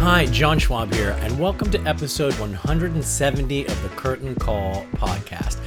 Hi, 0.00 0.24
John 0.24 0.58
Schwab 0.58 0.94
here, 0.94 1.14
and 1.20 1.38
welcome 1.38 1.70
to 1.72 1.80
episode 1.82 2.32
170 2.40 3.66
of 3.66 3.82
the 3.82 3.90
Curtain 3.90 4.34
Call 4.34 4.86
podcast. 4.94 5.58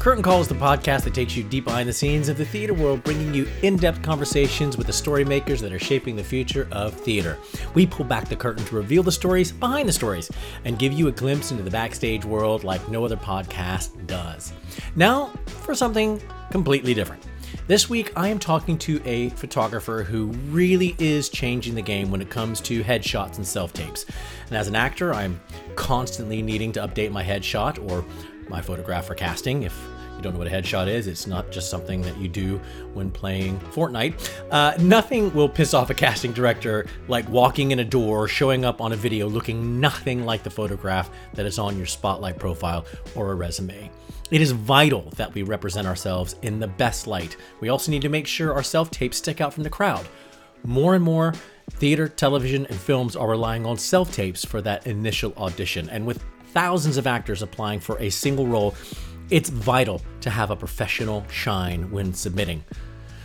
Curtain 0.00 0.24
Call 0.24 0.40
is 0.40 0.48
the 0.48 0.56
podcast 0.56 1.04
that 1.04 1.14
takes 1.14 1.36
you 1.36 1.44
deep 1.44 1.66
behind 1.66 1.88
the 1.88 1.92
scenes 1.92 2.28
of 2.28 2.36
the 2.36 2.44
theater 2.44 2.74
world, 2.74 3.04
bringing 3.04 3.32
you 3.32 3.46
in 3.62 3.76
depth 3.76 4.02
conversations 4.02 4.76
with 4.76 4.88
the 4.88 4.92
story 4.92 5.24
makers 5.24 5.60
that 5.60 5.72
are 5.72 5.78
shaping 5.78 6.16
the 6.16 6.24
future 6.24 6.66
of 6.72 6.94
theater. 6.94 7.38
We 7.74 7.86
pull 7.86 8.04
back 8.04 8.28
the 8.28 8.34
curtain 8.34 8.64
to 8.64 8.74
reveal 8.74 9.04
the 9.04 9.12
stories 9.12 9.52
behind 9.52 9.88
the 9.88 9.92
stories 9.92 10.32
and 10.64 10.80
give 10.80 10.92
you 10.92 11.06
a 11.06 11.12
glimpse 11.12 11.52
into 11.52 11.62
the 11.62 11.70
backstage 11.70 12.24
world 12.24 12.64
like 12.64 12.88
no 12.88 13.04
other 13.04 13.16
podcast 13.16 14.08
does. 14.08 14.52
Now, 14.96 15.26
for 15.46 15.76
something 15.76 16.20
completely 16.50 16.92
different. 16.92 17.25
This 17.68 17.90
week, 17.90 18.12
I 18.14 18.28
am 18.28 18.38
talking 18.38 18.78
to 18.78 19.02
a 19.04 19.30
photographer 19.30 20.04
who 20.04 20.26
really 20.50 20.94
is 21.00 21.28
changing 21.28 21.74
the 21.74 21.82
game 21.82 22.12
when 22.12 22.22
it 22.22 22.30
comes 22.30 22.60
to 22.60 22.84
headshots 22.84 23.38
and 23.38 23.46
self 23.46 23.72
tapes. 23.72 24.06
And 24.46 24.56
as 24.56 24.68
an 24.68 24.76
actor, 24.76 25.12
I'm 25.12 25.40
constantly 25.74 26.42
needing 26.42 26.70
to 26.72 26.86
update 26.86 27.10
my 27.10 27.24
headshot 27.24 27.84
or 27.90 28.04
my 28.48 28.62
photograph 28.62 29.06
for 29.06 29.16
casting. 29.16 29.64
If 29.64 29.76
you 30.16 30.22
don't 30.22 30.32
know 30.32 30.38
what 30.38 30.48
a 30.48 30.50
headshot 30.50 30.88
is, 30.88 31.06
it's 31.06 31.26
not 31.26 31.50
just 31.50 31.70
something 31.70 32.02
that 32.02 32.16
you 32.18 32.28
do 32.28 32.60
when 32.94 33.10
playing 33.10 33.58
Fortnite. 33.60 34.30
Uh, 34.50 34.74
nothing 34.80 35.32
will 35.34 35.48
piss 35.48 35.74
off 35.74 35.90
a 35.90 35.94
casting 35.94 36.32
director 36.32 36.86
like 37.08 37.28
walking 37.28 37.70
in 37.70 37.80
a 37.80 37.84
door, 37.84 38.26
showing 38.26 38.64
up 38.64 38.80
on 38.80 38.92
a 38.92 38.96
video 38.96 39.28
looking 39.28 39.80
nothing 39.80 40.24
like 40.24 40.42
the 40.42 40.50
photograph 40.50 41.10
that 41.34 41.46
is 41.46 41.58
on 41.58 41.76
your 41.76 41.86
spotlight 41.86 42.38
profile 42.38 42.86
or 43.14 43.32
a 43.32 43.34
resume. 43.34 43.90
It 44.30 44.40
is 44.40 44.50
vital 44.50 45.10
that 45.16 45.32
we 45.34 45.42
represent 45.42 45.86
ourselves 45.86 46.34
in 46.42 46.58
the 46.58 46.66
best 46.66 47.06
light. 47.06 47.36
We 47.60 47.68
also 47.68 47.92
need 47.92 48.02
to 48.02 48.08
make 48.08 48.26
sure 48.26 48.52
our 48.52 48.62
self 48.62 48.90
tapes 48.90 49.18
stick 49.18 49.40
out 49.40 49.54
from 49.54 49.62
the 49.62 49.70
crowd. 49.70 50.06
More 50.64 50.94
and 50.96 51.04
more 51.04 51.34
theater, 51.72 52.08
television, 52.08 52.66
and 52.66 52.76
films 52.76 53.14
are 53.14 53.28
relying 53.28 53.66
on 53.66 53.76
self 53.76 54.12
tapes 54.12 54.44
for 54.44 54.60
that 54.62 54.86
initial 54.86 55.32
audition. 55.36 55.88
And 55.90 56.06
with 56.06 56.24
thousands 56.52 56.96
of 56.96 57.06
actors 57.06 57.42
applying 57.42 57.80
for 57.80 57.98
a 57.98 58.10
single 58.10 58.46
role, 58.46 58.74
it's 59.30 59.50
vital 59.50 60.02
to 60.20 60.30
have 60.30 60.50
a 60.50 60.56
professional 60.56 61.26
shine 61.28 61.90
when 61.90 62.14
submitting. 62.14 62.64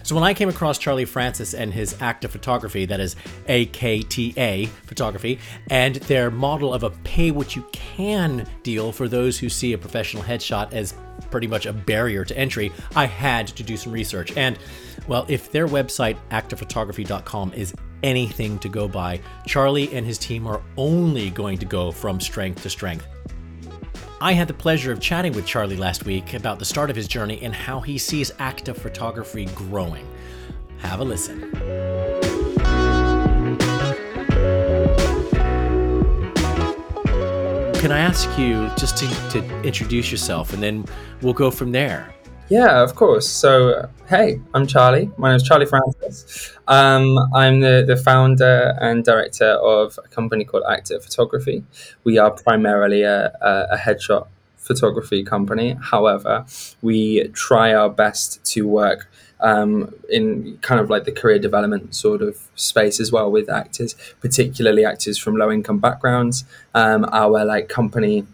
So 0.03 0.15
when 0.15 0.23
I 0.23 0.33
came 0.33 0.49
across 0.49 0.77
Charlie 0.77 1.05
Frances 1.05 1.53
and 1.53 1.73
his 1.73 1.93
AKTA 2.01 2.27
photography, 2.27 2.85
that 2.85 2.99
is 2.99 3.15
AKTA 3.47 4.67
photography, 4.85 5.39
and 5.69 5.95
their 5.95 6.31
model 6.31 6.73
of 6.73 6.83
a 6.83 6.89
pay 6.89 7.31
what 7.31 7.55
you 7.55 7.65
can 7.71 8.47
deal 8.63 8.91
for 8.91 9.07
those 9.07 9.37
who 9.37 9.47
see 9.47 9.73
a 9.73 9.77
professional 9.77 10.23
headshot 10.23 10.73
as 10.73 10.95
pretty 11.29 11.47
much 11.47 11.65
a 11.65 11.73
barrier 11.73 12.25
to 12.25 12.37
entry, 12.37 12.71
I 12.95 13.05
had 13.05 13.47
to 13.47 13.63
do 13.63 13.77
some 13.77 13.93
research. 13.93 14.35
And 14.35 14.57
well, 15.07 15.25
if 15.27 15.51
their 15.51 15.67
website, 15.67 16.17
aktaphotography.com, 16.31 17.53
is 17.53 17.73
anything 18.03 18.57
to 18.59 18.69
go 18.69 18.87
by, 18.87 19.21
Charlie 19.45 19.93
and 19.93 20.05
his 20.05 20.17
team 20.17 20.47
are 20.47 20.61
only 20.77 21.29
going 21.29 21.57
to 21.59 21.65
go 21.65 21.91
from 21.91 22.19
strength 22.19 22.63
to 22.63 22.69
strength. 22.69 23.05
I 24.23 24.33
had 24.33 24.47
the 24.47 24.53
pleasure 24.53 24.91
of 24.91 24.99
chatting 24.99 25.33
with 25.33 25.47
Charlie 25.47 25.75
last 25.75 26.05
week 26.05 26.35
about 26.35 26.59
the 26.59 26.65
start 26.65 26.91
of 26.91 26.95
his 26.95 27.07
journey 27.07 27.39
and 27.41 27.55
how 27.55 27.79
he 27.79 27.97
sees 27.97 28.29
AKTA 28.37 28.75
photography 28.75 29.45
growing. 29.55 30.07
Have 30.77 30.99
a 30.99 31.03
listen. 31.03 31.49
Can 37.79 37.91
I 37.91 37.97
ask 37.97 38.29
you 38.37 38.69
just 38.77 38.95
to, 38.97 39.07
to 39.31 39.61
introduce 39.63 40.11
yourself 40.11 40.53
and 40.53 40.61
then 40.61 40.85
we'll 41.23 41.33
go 41.33 41.49
from 41.49 41.71
there? 41.71 42.13
Yeah, 42.51 42.83
of 42.83 42.95
course. 42.95 43.29
So, 43.29 43.87
hey, 44.09 44.41
I'm 44.53 44.67
Charlie. 44.67 45.09
My 45.15 45.29
name 45.29 45.37
is 45.37 45.43
Charlie 45.43 45.65
Frances. 45.65 46.51
Um, 46.67 47.17
I'm 47.33 47.61
the, 47.61 47.85
the 47.87 47.95
founder 47.95 48.77
and 48.81 49.05
director 49.05 49.51
of 49.51 49.97
a 50.03 50.09
company 50.09 50.43
called 50.43 50.63
Akta 50.65 51.01
Photography. 51.01 51.63
We 52.03 52.17
are 52.17 52.29
primarily 52.29 53.03
a, 53.03 53.27
a, 53.41 53.67
a 53.71 53.77
headshot 53.77 54.27
photography 54.57 55.23
company. 55.23 55.77
However, 55.81 56.45
we 56.81 57.29
try 57.29 57.73
our 57.73 57.89
best 57.89 58.43
to 58.51 58.67
work 58.67 59.09
um, 59.39 59.95
in 60.09 60.57
kind 60.57 60.81
of 60.81 60.89
like 60.89 61.05
the 61.05 61.13
career 61.13 61.39
development 61.39 61.95
sort 61.95 62.21
of 62.21 62.37
space 62.55 62.99
as 62.99 63.13
well 63.13 63.31
with 63.31 63.49
actors, 63.49 63.95
particularly 64.19 64.83
actors 64.83 65.17
from 65.17 65.37
low 65.37 65.49
income 65.53 65.79
backgrounds. 65.79 66.43
Um, 66.75 67.05
our 67.13 67.45
like 67.45 67.69
company 67.69 68.25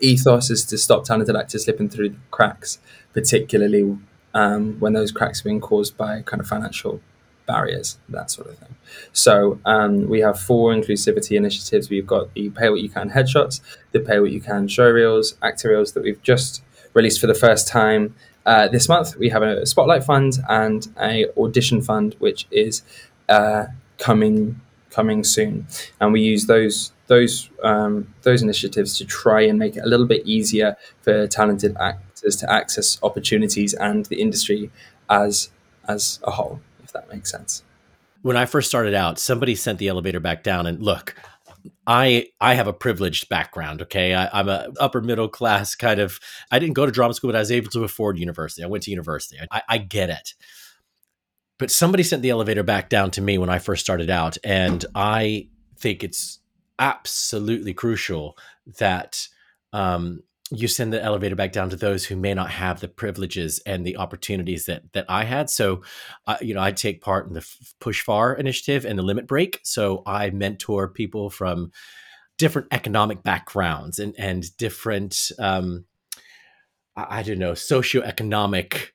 ethos 0.00 0.50
is 0.50 0.64
to 0.66 0.78
stop 0.78 1.04
talented 1.04 1.36
actors 1.36 1.64
slipping 1.64 1.88
through 1.88 2.10
the 2.10 2.16
cracks, 2.30 2.78
particularly 3.18 3.98
um, 4.32 4.78
when 4.78 4.92
those 4.92 5.10
cracks 5.10 5.40
have 5.40 5.44
been 5.44 5.60
caused 5.60 5.96
by 5.96 6.22
kind 6.22 6.40
of 6.40 6.46
financial 6.46 7.00
barriers, 7.48 7.98
that 8.08 8.30
sort 8.30 8.46
of 8.48 8.56
thing. 8.58 8.76
So 9.12 9.58
um, 9.64 10.08
we 10.08 10.20
have 10.20 10.38
four 10.38 10.72
inclusivity 10.72 11.36
initiatives. 11.36 11.90
We've 11.90 12.06
got 12.06 12.32
the 12.34 12.50
Pay 12.50 12.68
What 12.68 12.80
You 12.80 12.88
Can 12.88 13.10
headshots, 13.10 13.60
the 13.90 13.98
Pay 13.98 14.20
What 14.20 14.30
You 14.30 14.40
Can 14.40 14.68
show 14.68 14.88
reels, 14.88 15.36
actor 15.42 15.70
reels 15.70 15.94
that 15.94 16.04
we've 16.04 16.22
just 16.22 16.62
released 16.94 17.20
for 17.20 17.26
the 17.26 17.34
first 17.34 17.66
time 17.66 18.14
uh, 18.46 18.68
this 18.68 18.88
month. 18.88 19.16
We 19.16 19.30
have 19.30 19.42
a 19.42 19.66
spotlight 19.66 20.04
fund 20.04 20.38
and 20.48 20.86
a 21.00 21.26
audition 21.36 21.82
fund, 21.82 22.14
which 22.20 22.46
is 22.52 22.82
uh, 23.28 23.64
coming 23.98 24.60
coming 24.90 25.22
soon, 25.22 25.66
and 26.00 26.12
we 26.12 26.20
use 26.20 26.46
those 26.46 26.92
those 27.08 27.50
um, 27.62 28.14
those 28.22 28.42
initiatives 28.42 28.96
to 28.98 29.04
try 29.04 29.42
and 29.42 29.58
make 29.58 29.76
it 29.76 29.80
a 29.80 29.88
little 29.88 30.06
bit 30.06 30.24
easier 30.24 30.76
for 31.02 31.26
talented 31.26 31.76
actors 32.18 32.36
to 32.36 32.52
access 32.52 32.98
opportunities 33.02 33.74
and 33.74 34.06
the 34.06 34.20
industry 34.20 34.70
as 35.08 35.50
as 35.88 36.20
a 36.24 36.32
whole 36.32 36.60
if 36.82 36.92
that 36.92 37.08
makes 37.12 37.30
sense. 37.30 37.62
When 38.22 38.36
I 38.36 38.46
first 38.46 38.68
started 38.68 38.94
out, 38.94 39.18
somebody 39.18 39.54
sent 39.54 39.78
the 39.78 39.88
elevator 39.88 40.20
back 40.20 40.42
down, 40.42 40.66
and 40.66 40.82
look, 40.82 41.14
I 41.86 42.28
I 42.40 42.54
have 42.54 42.66
a 42.66 42.72
privileged 42.72 43.28
background. 43.28 43.82
Okay, 43.82 44.14
I, 44.14 44.40
am 44.40 44.48
a 44.48 44.68
upper 44.80 45.00
middle 45.00 45.28
class 45.28 45.74
kind 45.74 46.00
of. 46.00 46.18
I 46.50 46.58
didn't 46.58 46.74
go 46.74 46.86
to 46.86 46.92
drama 46.92 47.14
school, 47.14 47.28
but 47.28 47.36
I 47.36 47.40
was 47.40 47.52
able 47.52 47.70
to 47.70 47.84
afford 47.84 48.18
university. 48.18 48.64
I 48.64 48.66
went 48.66 48.84
to 48.84 48.90
university. 48.90 49.38
I, 49.50 49.62
I 49.68 49.78
get 49.78 50.10
it. 50.10 50.34
But 51.58 51.70
somebody 51.70 52.02
sent 52.02 52.22
the 52.22 52.30
elevator 52.30 52.62
back 52.62 52.88
down 52.88 53.10
to 53.12 53.20
me 53.20 53.36
when 53.38 53.50
I 53.50 53.58
first 53.58 53.84
started 53.84 54.10
out, 54.10 54.36
and 54.44 54.84
I 54.94 55.48
think 55.76 56.02
it's 56.02 56.40
absolutely 56.78 57.74
crucial 57.74 58.36
that 58.78 59.28
um, 59.72 60.22
you 60.50 60.68
send 60.68 60.92
the 60.92 61.02
elevator 61.02 61.36
back 61.36 61.52
down 61.52 61.70
to 61.70 61.76
those 61.76 62.06
who 62.06 62.16
may 62.16 62.34
not 62.34 62.50
have 62.50 62.80
the 62.80 62.88
privileges 62.88 63.60
and 63.66 63.84
the 63.84 63.96
opportunities 63.96 64.66
that 64.66 64.92
that 64.92 65.04
I 65.08 65.24
had. 65.24 65.50
So, 65.50 65.82
uh, 66.26 66.36
you 66.40 66.54
know, 66.54 66.62
I 66.62 66.72
take 66.72 67.02
part 67.02 67.26
in 67.26 67.34
the 67.34 67.46
PushFar 67.80 68.38
initiative 68.38 68.84
and 68.84 68.98
the 68.98 69.02
Limit 69.02 69.26
Break. 69.26 69.60
So 69.62 70.02
I 70.06 70.30
mentor 70.30 70.88
people 70.88 71.30
from 71.30 71.72
different 72.38 72.68
economic 72.70 73.22
backgrounds 73.22 73.98
and 73.98 74.14
and 74.18 74.56
different, 74.56 75.30
um, 75.38 75.84
I, 76.96 77.18
I 77.18 77.22
don't 77.22 77.38
know, 77.38 77.52
socioeconomic 77.52 78.90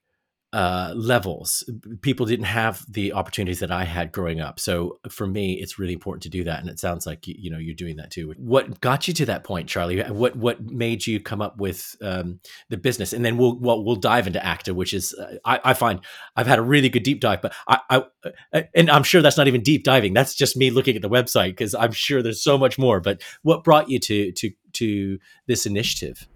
uh, 0.54 0.94
levels. 0.96 1.68
People 2.02 2.28
didn't 2.28 2.46
have 2.46 2.86
the 2.88 3.12
opportunities 3.14 3.60
that 3.60 3.72
I 3.72 3.86
had 3.86 4.12
growing 4.12 4.40
up. 4.40 4.60
So 4.60 5.00
for 5.10 5.26
me, 5.26 5.54
it's 5.54 5.80
really 5.80 5.94
important 5.94 6.22
to 6.24 6.30
do 6.30 6.44
that. 6.44 6.60
And 6.60 6.70
it 6.70 6.80
sounds 6.80 7.08
like 7.08 7.28
you, 7.28 7.36
you 7.38 7.50
know 7.50 7.58
you're 7.58 7.74
doing 7.74 7.98
that 7.98 8.12
too. 8.12 8.36
What 8.38 8.80
got 8.80 9.08
you 9.08 9.16
to 9.16 9.26
that 9.26 9.44
point, 9.44 9.68
Charlie? 9.68 10.04
What 10.04 10.36
what 10.36 10.64
made 10.64 11.08
you 11.08 11.20
come 11.20 11.42
up 11.42 11.58
with 11.58 11.96
um, 12.04 12.40
the 12.70 12.78
business? 12.78 13.14
And 13.14 13.26
then 13.26 13.38
we'll 13.38 13.58
we'll, 13.58 13.84
we'll 13.84 13.96
dive 13.96 14.28
into 14.28 14.40
AKTA, 14.40 14.76
which 14.76 14.94
is 14.94 15.16
uh, 15.16 15.38
I, 15.44 15.60
I, 15.64 15.74
find 15.74 16.02
I've 16.36 16.48
had 16.48 16.60
a 16.60 16.64
really 16.64 16.90
good 16.90 17.04
deep 17.04 17.20
dive. 17.20 17.42
But 17.42 17.54
I, 17.68 17.80
I 17.90 18.04
uh, 18.54 18.62
and 18.76 18.92
I'm 18.92 19.04
sure 19.04 19.24
that's 19.24 19.38
not 19.38 19.48
even 19.48 19.62
deep 19.62 19.84
diving. 19.84 20.14
That's 20.14 20.36
just 20.36 20.56
me 20.56 20.70
looking 20.70 20.96
at 20.96 21.02
the 21.02 21.10
website 21.10 21.50
because 21.50 21.74
I'm 21.74 21.94
sure 21.94 22.22
there's 22.22 22.44
so 22.44 22.60
much 22.60 22.78
more. 22.78 23.00
But 23.00 23.24
what 23.42 23.64
brought 23.64 23.90
you 23.90 23.98
to 24.02 24.32
to 24.34 24.52
to 24.74 25.18
this 25.48 25.66
initiative? 25.66 26.28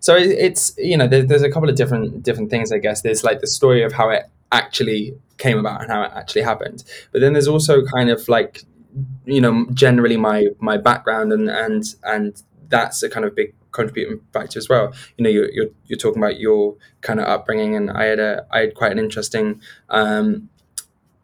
So 0.00 0.16
it's 0.16 0.74
you 0.78 0.96
know 0.96 1.06
there's, 1.06 1.26
there's 1.26 1.42
a 1.42 1.50
couple 1.50 1.68
of 1.68 1.76
different 1.76 2.22
different 2.22 2.50
things 2.50 2.72
I 2.72 2.78
guess. 2.78 3.02
There's 3.02 3.24
like 3.24 3.40
the 3.40 3.46
story 3.46 3.82
of 3.82 3.92
how 3.92 4.10
it 4.10 4.24
actually 4.52 5.14
came 5.38 5.58
about 5.58 5.82
and 5.82 5.90
how 5.90 6.02
it 6.02 6.12
actually 6.14 6.42
happened. 6.42 6.84
But 7.12 7.20
then 7.20 7.32
there's 7.32 7.48
also 7.48 7.84
kind 7.84 8.10
of 8.10 8.28
like 8.28 8.62
you 9.24 9.40
know 9.40 9.66
generally 9.72 10.16
my 10.16 10.48
my 10.60 10.76
background 10.76 11.32
and 11.32 11.48
and 11.48 11.84
and 12.04 12.42
that's 12.68 13.02
a 13.02 13.10
kind 13.10 13.24
of 13.26 13.34
big 13.34 13.54
contributing 13.72 14.20
factor 14.32 14.58
as 14.58 14.68
well. 14.68 14.92
You 15.18 15.24
know, 15.24 15.30
you're, 15.30 15.50
you're, 15.50 15.66
you're 15.86 15.98
talking 15.98 16.22
about 16.22 16.40
your 16.40 16.76
kind 17.02 17.20
of 17.20 17.26
upbringing, 17.26 17.76
and 17.76 17.90
I 17.90 18.04
had 18.04 18.18
a 18.18 18.46
I 18.50 18.60
had 18.60 18.74
quite 18.74 18.92
an 18.92 18.98
interesting 18.98 19.60
um, 19.90 20.48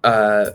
uh, 0.04 0.50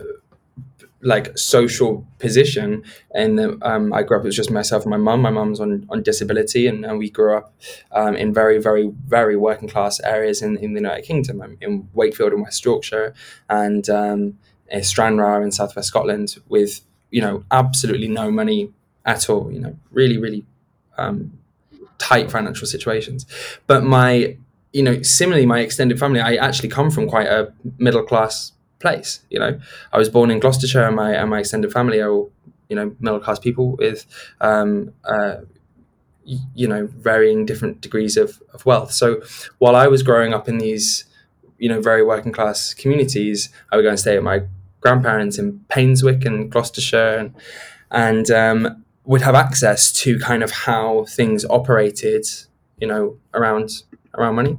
like 1.06 1.38
social 1.38 2.04
position. 2.18 2.82
And 3.14 3.62
um, 3.62 3.92
I 3.92 4.02
grew 4.02 4.18
up 4.18 4.24
it 4.24 4.26
was 4.26 4.36
just 4.36 4.50
myself 4.50 4.82
and 4.82 4.90
my 4.90 4.96
mum. 4.96 5.22
My 5.22 5.30
mum's 5.30 5.60
on, 5.60 5.86
on 5.88 6.02
disability 6.02 6.66
and, 6.66 6.84
and 6.84 6.98
we 6.98 7.10
grew 7.10 7.36
up 7.36 7.54
um, 7.92 8.16
in 8.16 8.34
very 8.34 8.58
very 8.58 8.92
very 9.06 9.36
working 9.36 9.68
class 9.68 10.00
areas 10.00 10.42
in, 10.42 10.56
in 10.56 10.72
the 10.74 10.80
United 10.80 11.04
Kingdom 11.04 11.40
um, 11.40 11.56
in 11.60 11.88
Wakefield 11.94 12.32
in 12.32 12.42
West 12.42 12.64
Yorkshire 12.64 13.14
and 13.48 13.88
um, 13.88 14.38
in 14.68 14.82
Stranraer 14.82 15.42
in 15.42 15.52
southwest 15.52 15.88
Scotland 15.88 16.38
with 16.48 16.80
you 17.10 17.22
know 17.22 17.44
absolutely 17.52 18.08
no 18.08 18.30
money 18.30 18.72
at 19.04 19.30
all 19.30 19.52
you 19.52 19.60
know 19.60 19.78
really 19.92 20.18
really 20.18 20.44
um, 20.98 21.38
tight 21.98 22.32
financial 22.32 22.66
situations. 22.66 23.26
But 23.68 23.84
my 23.84 24.36
you 24.72 24.82
know 24.82 25.02
similarly 25.02 25.46
my 25.46 25.60
extended 25.60 26.00
family 26.00 26.20
I 26.20 26.34
actually 26.34 26.68
come 26.68 26.90
from 26.90 27.08
quite 27.08 27.28
a 27.28 27.52
middle 27.78 28.02
class 28.02 28.52
place. 28.78 29.20
You 29.30 29.40
know, 29.40 29.60
I 29.92 29.98
was 29.98 30.08
born 30.08 30.30
in 30.30 30.40
Gloucestershire, 30.40 30.86
and 30.86 30.96
my 30.96 31.12
and 31.12 31.30
my 31.30 31.40
extended 31.40 31.72
family 31.72 32.00
are 32.00 32.10
all 32.10 32.30
you 32.68 32.76
know 32.76 32.94
middle 33.00 33.20
class 33.20 33.38
people 33.38 33.76
with 33.76 34.06
um, 34.40 34.92
uh, 35.04 35.36
you 36.24 36.66
know 36.66 36.86
varying 36.86 37.46
different 37.46 37.80
degrees 37.80 38.16
of, 38.16 38.42
of 38.52 38.66
wealth. 38.66 38.92
So 38.92 39.22
while 39.58 39.76
I 39.76 39.86
was 39.86 40.02
growing 40.02 40.34
up 40.34 40.48
in 40.48 40.58
these 40.58 41.04
you 41.58 41.68
know 41.68 41.80
very 41.80 42.02
working 42.02 42.32
class 42.32 42.74
communities, 42.74 43.48
I 43.70 43.76
would 43.76 43.82
go 43.82 43.90
and 43.90 43.98
stay 43.98 44.16
at 44.16 44.22
my 44.22 44.42
grandparents 44.80 45.38
in 45.38 45.64
Painswick 45.68 46.24
and 46.24 46.50
Gloucestershire, 46.50 47.16
and 47.18 47.34
and 47.90 48.30
um, 48.30 48.84
would 49.04 49.22
have 49.22 49.34
access 49.34 49.92
to 49.92 50.18
kind 50.18 50.42
of 50.42 50.50
how 50.50 51.04
things 51.06 51.44
operated. 51.46 52.24
You 52.78 52.88
know, 52.88 53.16
around 53.32 53.70
around 54.14 54.34
money. 54.34 54.58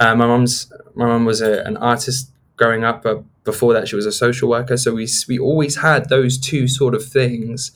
Uh, 0.00 0.14
my 0.14 0.26
mom's 0.26 0.72
my 0.94 1.06
mom 1.06 1.24
was 1.24 1.40
a, 1.40 1.62
an 1.64 1.76
artist 1.76 2.30
growing 2.56 2.84
up, 2.84 3.02
but 3.02 3.22
before 3.44 3.72
that 3.72 3.88
she 3.88 3.96
was 3.96 4.06
a 4.06 4.12
social 4.12 4.48
worker. 4.48 4.76
So 4.76 4.94
we 4.94 5.08
we 5.28 5.38
always 5.38 5.76
had 5.76 6.08
those 6.08 6.38
two 6.38 6.68
sort 6.68 6.94
of 6.94 7.04
things 7.04 7.72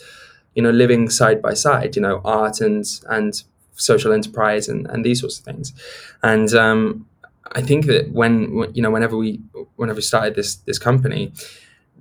you 0.55 0.63
know 0.63 0.71
living 0.71 1.11
side 1.11 1.43
by 1.43 1.55
side 1.55 1.97
you 1.97 2.03
know 2.03 2.21
art 2.25 2.61
and 2.61 2.85
and 3.09 3.43
social 3.75 4.13
enterprise 4.13 4.69
and, 4.69 4.87
and 4.87 5.05
these 5.05 5.21
sorts 5.21 5.39
of 5.39 5.45
things. 5.45 5.73
And 6.23 6.53
um, 6.55 7.07
I 7.53 7.61
think 7.63 7.87
that 7.87 8.11
when 8.13 8.67
you 8.75 8.83
know 8.83 8.91
whenever 8.91 9.17
we 9.17 9.41
whenever 9.77 9.97
we 9.97 10.03
started 10.03 10.35
this 10.35 10.57
this 10.57 10.79
company 10.79 11.33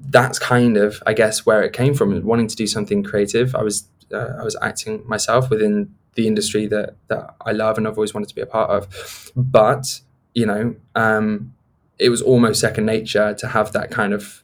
that's 0.09 0.39
kind 0.39 0.77
of 0.77 1.01
I 1.05 1.13
guess 1.13 1.45
where 1.45 1.63
it 1.63 1.73
came 1.73 1.93
from 1.93 2.23
wanting 2.23 2.47
to 2.47 2.55
do 2.55 2.67
something 2.67 3.03
creative. 3.03 3.55
I 3.55 3.63
was 3.63 3.87
uh, 4.13 4.33
I 4.39 4.43
was 4.43 4.55
acting 4.61 5.03
myself 5.07 5.49
within 5.49 5.93
the 6.15 6.27
industry 6.27 6.67
that 6.67 6.95
that 7.07 7.35
I 7.41 7.51
love 7.51 7.77
and 7.77 7.87
I've 7.87 7.97
always 7.97 8.13
wanted 8.13 8.29
to 8.29 8.35
be 8.35 8.41
a 8.41 8.45
part 8.45 8.69
of. 8.69 9.31
But 9.35 10.01
you 10.33 10.45
know 10.45 10.75
um, 10.95 11.54
it 11.99 12.09
was 12.09 12.21
almost 12.21 12.59
second 12.59 12.85
nature 12.85 13.33
to 13.33 13.47
have 13.47 13.71
that 13.73 13.91
kind 13.91 14.13
of 14.13 14.43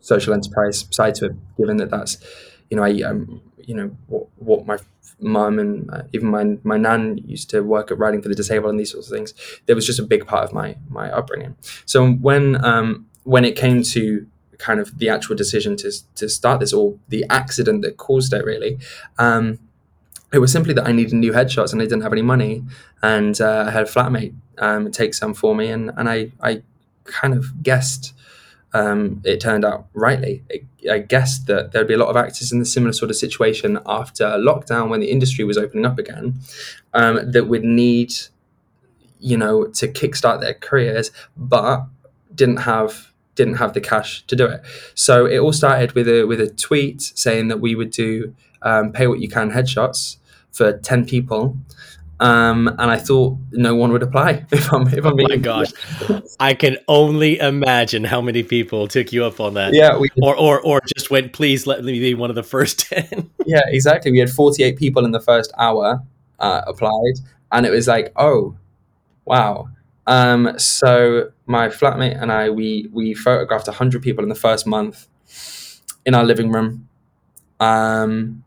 social 0.00 0.34
enterprise 0.34 0.86
side 0.90 1.14
to 1.16 1.26
it, 1.26 1.56
given 1.56 1.76
that 1.78 1.90
that's, 1.90 2.18
you 2.70 2.76
know, 2.76 2.84
I, 2.84 3.00
um, 3.02 3.40
you 3.58 3.74
know, 3.74 3.96
what, 4.06 4.26
what 4.36 4.66
my 4.66 4.78
mum 5.20 5.58
and 5.58 5.90
uh, 5.90 6.02
even 6.12 6.28
my 6.28 6.58
my 6.64 6.76
nan 6.76 7.18
used 7.18 7.48
to 7.50 7.60
work 7.62 7.90
at 7.90 7.98
Riding 7.98 8.20
for 8.20 8.28
the 8.28 8.34
Disabled 8.34 8.70
and 8.70 8.80
these 8.80 8.92
sorts 8.92 9.08
of 9.08 9.16
things. 9.16 9.34
There 9.66 9.74
was 9.74 9.86
just 9.86 9.98
a 9.98 10.02
big 10.02 10.26
part 10.26 10.44
of 10.44 10.52
my 10.52 10.76
my 10.88 11.10
upbringing. 11.10 11.56
So 11.86 12.12
when 12.12 12.62
um, 12.64 13.06
when 13.24 13.44
it 13.44 13.56
came 13.56 13.82
to 13.82 14.26
kind 14.58 14.80
of 14.80 14.98
the 14.98 15.08
actual 15.08 15.36
decision 15.36 15.76
to 15.76 15.90
to 16.14 16.28
start 16.28 16.60
this 16.60 16.72
or 16.72 16.98
the 17.08 17.24
accident 17.30 17.82
that 17.82 17.96
caused 17.96 18.32
it, 18.32 18.44
really. 18.44 18.78
Um, 19.18 19.58
it 20.32 20.38
was 20.38 20.50
simply 20.50 20.74
that 20.74 20.88
I 20.88 20.90
needed 20.90 21.14
new 21.14 21.32
headshots 21.32 21.72
and 21.72 21.80
I 21.80 21.84
didn't 21.84 22.02
have 22.02 22.12
any 22.12 22.22
money, 22.22 22.64
and 23.02 23.40
uh, 23.40 23.64
I 23.68 23.70
had 23.70 23.84
a 23.84 23.86
flatmate 23.86 24.34
um, 24.58 24.90
take 24.90 25.14
some 25.14 25.32
for 25.32 25.54
me, 25.54 25.70
and 25.70 25.92
and 25.96 26.08
I 26.08 26.32
I 26.42 26.62
kind 27.04 27.34
of 27.34 27.62
guessed 27.62 28.14
um, 28.74 29.22
it 29.24 29.40
turned 29.40 29.64
out 29.64 29.86
rightly. 29.94 30.42
I 30.90 30.98
guessed 30.98 31.46
that 31.46 31.72
there'd 31.72 31.86
be 31.86 31.94
a 31.94 31.98
lot 31.98 32.08
of 32.08 32.16
actors 32.16 32.50
in 32.52 32.60
a 32.60 32.64
similar 32.64 32.92
sort 32.92 33.10
of 33.10 33.16
situation 33.16 33.78
after 33.86 34.24
lockdown 34.24 34.88
when 34.88 35.00
the 35.00 35.10
industry 35.10 35.44
was 35.44 35.56
opening 35.56 35.86
up 35.86 35.98
again 35.98 36.40
um, 36.92 37.30
that 37.30 37.46
would 37.46 37.64
need, 37.64 38.12
you 39.20 39.36
know, 39.36 39.66
to 39.66 39.86
kickstart 39.86 40.40
their 40.40 40.54
careers, 40.54 41.12
but 41.36 41.86
didn't 42.34 42.58
have 42.58 43.12
didn't 43.36 43.54
have 43.54 43.74
the 43.74 43.80
cash 43.80 44.24
to 44.26 44.36
do 44.36 44.46
it. 44.46 44.62
So 44.94 45.26
it 45.26 45.38
all 45.38 45.52
started 45.52 45.92
with 45.92 46.08
a 46.08 46.24
with 46.24 46.40
a 46.40 46.48
tweet 46.48 47.00
saying 47.02 47.48
that 47.48 47.60
we 47.60 47.74
would 47.74 47.90
do 47.90 48.34
um, 48.62 48.92
pay 48.92 49.06
what 49.06 49.20
you 49.20 49.28
can 49.28 49.52
headshots 49.52 50.16
for 50.50 50.76
ten 50.78 51.04
people, 51.04 51.56
um, 52.20 52.68
and 52.68 52.90
I 52.90 52.96
thought 52.96 53.36
no 53.52 53.74
one 53.74 53.92
would 53.92 54.02
apply. 54.02 54.44
If 54.52 54.72
I'm, 54.72 54.86
if 54.86 55.04
I'm 55.04 55.18
oh 55.18 55.28
my 55.28 55.36
gosh, 55.36 55.72
I 56.38 56.54
can 56.54 56.78
only 56.88 57.38
imagine 57.38 58.04
how 58.04 58.20
many 58.20 58.42
people 58.42 58.86
took 58.88 59.12
you 59.12 59.24
up 59.24 59.40
on 59.40 59.54
that. 59.54 59.74
Yeah, 59.74 59.98
we, 59.98 60.08
or 60.22 60.36
or 60.36 60.60
or 60.60 60.80
just 60.96 61.10
went. 61.10 61.32
Please 61.32 61.66
let 61.66 61.84
me 61.84 61.98
be 61.98 62.14
one 62.14 62.30
of 62.30 62.36
the 62.36 62.42
first 62.42 62.78
ten. 62.88 63.30
yeah, 63.46 63.62
exactly. 63.66 64.12
We 64.12 64.18
had 64.18 64.30
48 64.30 64.78
people 64.78 65.04
in 65.04 65.10
the 65.10 65.20
first 65.20 65.52
hour 65.58 66.02
uh, 66.38 66.62
applied, 66.66 67.14
and 67.52 67.66
it 67.66 67.70
was 67.70 67.88
like, 67.88 68.12
oh, 68.16 68.56
wow. 69.24 69.68
Um, 70.06 70.58
so 70.58 71.30
my 71.46 71.68
flatmate 71.68 72.20
and 72.20 72.30
I, 72.30 72.50
we 72.50 72.88
we 72.92 73.14
photographed 73.14 73.66
100 73.66 74.02
people 74.02 74.22
in 74.22 74.28
the 74.28 74.34
first 74.34 74.66
month 74.66 75.08
in 76.06 76.14
our 76.14 76.24
living 76.24 76.52
room. 76.52 76.88
Um, 77.60 78.43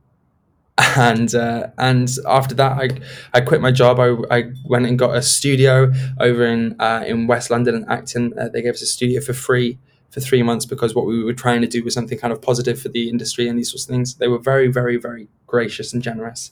and 0.77 1.33
uh, 1.33 1.68
and 1.77 2.09
after 2.27 2.53
that, 2.56 2.74
I 2.74 2.89
I 3.33 3.41
quit 3.41 3.62
my 3.62 3.71
job. 3.71 4.00
I, 4.00 4.15
I 4.35 4.51
went 4.65 4.85
and 4.85 4.97
got 4.97 5.15
a 5.15 5.21
studio 5.21 5.91
over 6.19 6.45
in 6.45 6.75
uh, 6.79 7.03
in 7.07 7.27
West 7.27 7.50
London 7.50 7.75
and 7.75 7.89
Acton. 7.89 8.33
Uh, 8.38 8.50
they 8.50 8.62
gave 8.62 8.74
us 8.74 8.81
a 8.81 8.85
studio 8.85 9.21
for 9.21 9.33
free 9.33 9.79
for 10.09 10.19
three 10.19 10.44
months 10.44 10.65
because 10.65 10.95
what 10.95 11.06
we 11.06 11.24
were 11.24 11.33
trying 11.33 11.62
to 11.62 11.68
do 11.68 11.83
was 11.83 11.94
something 11.94 12.18
kind 12.18 12.31
of 12.31 12.41
positive 12.41 12.79
for 12.79 12.89
the 12.89 13.09
industry 13.09 13.47
and 13.47 13.57
these 13.57 13.71
sorts 13.71 13.85
of 13.85 13.89
things. 13.89 14.15
They 14.15 14.27
were 14.27 14.39
very 14.39 14.68
very 14.68 14.97
very 14.97 15.27
gracious 15.47 15.94
and 15.94 16.03
generous 16.03 16.51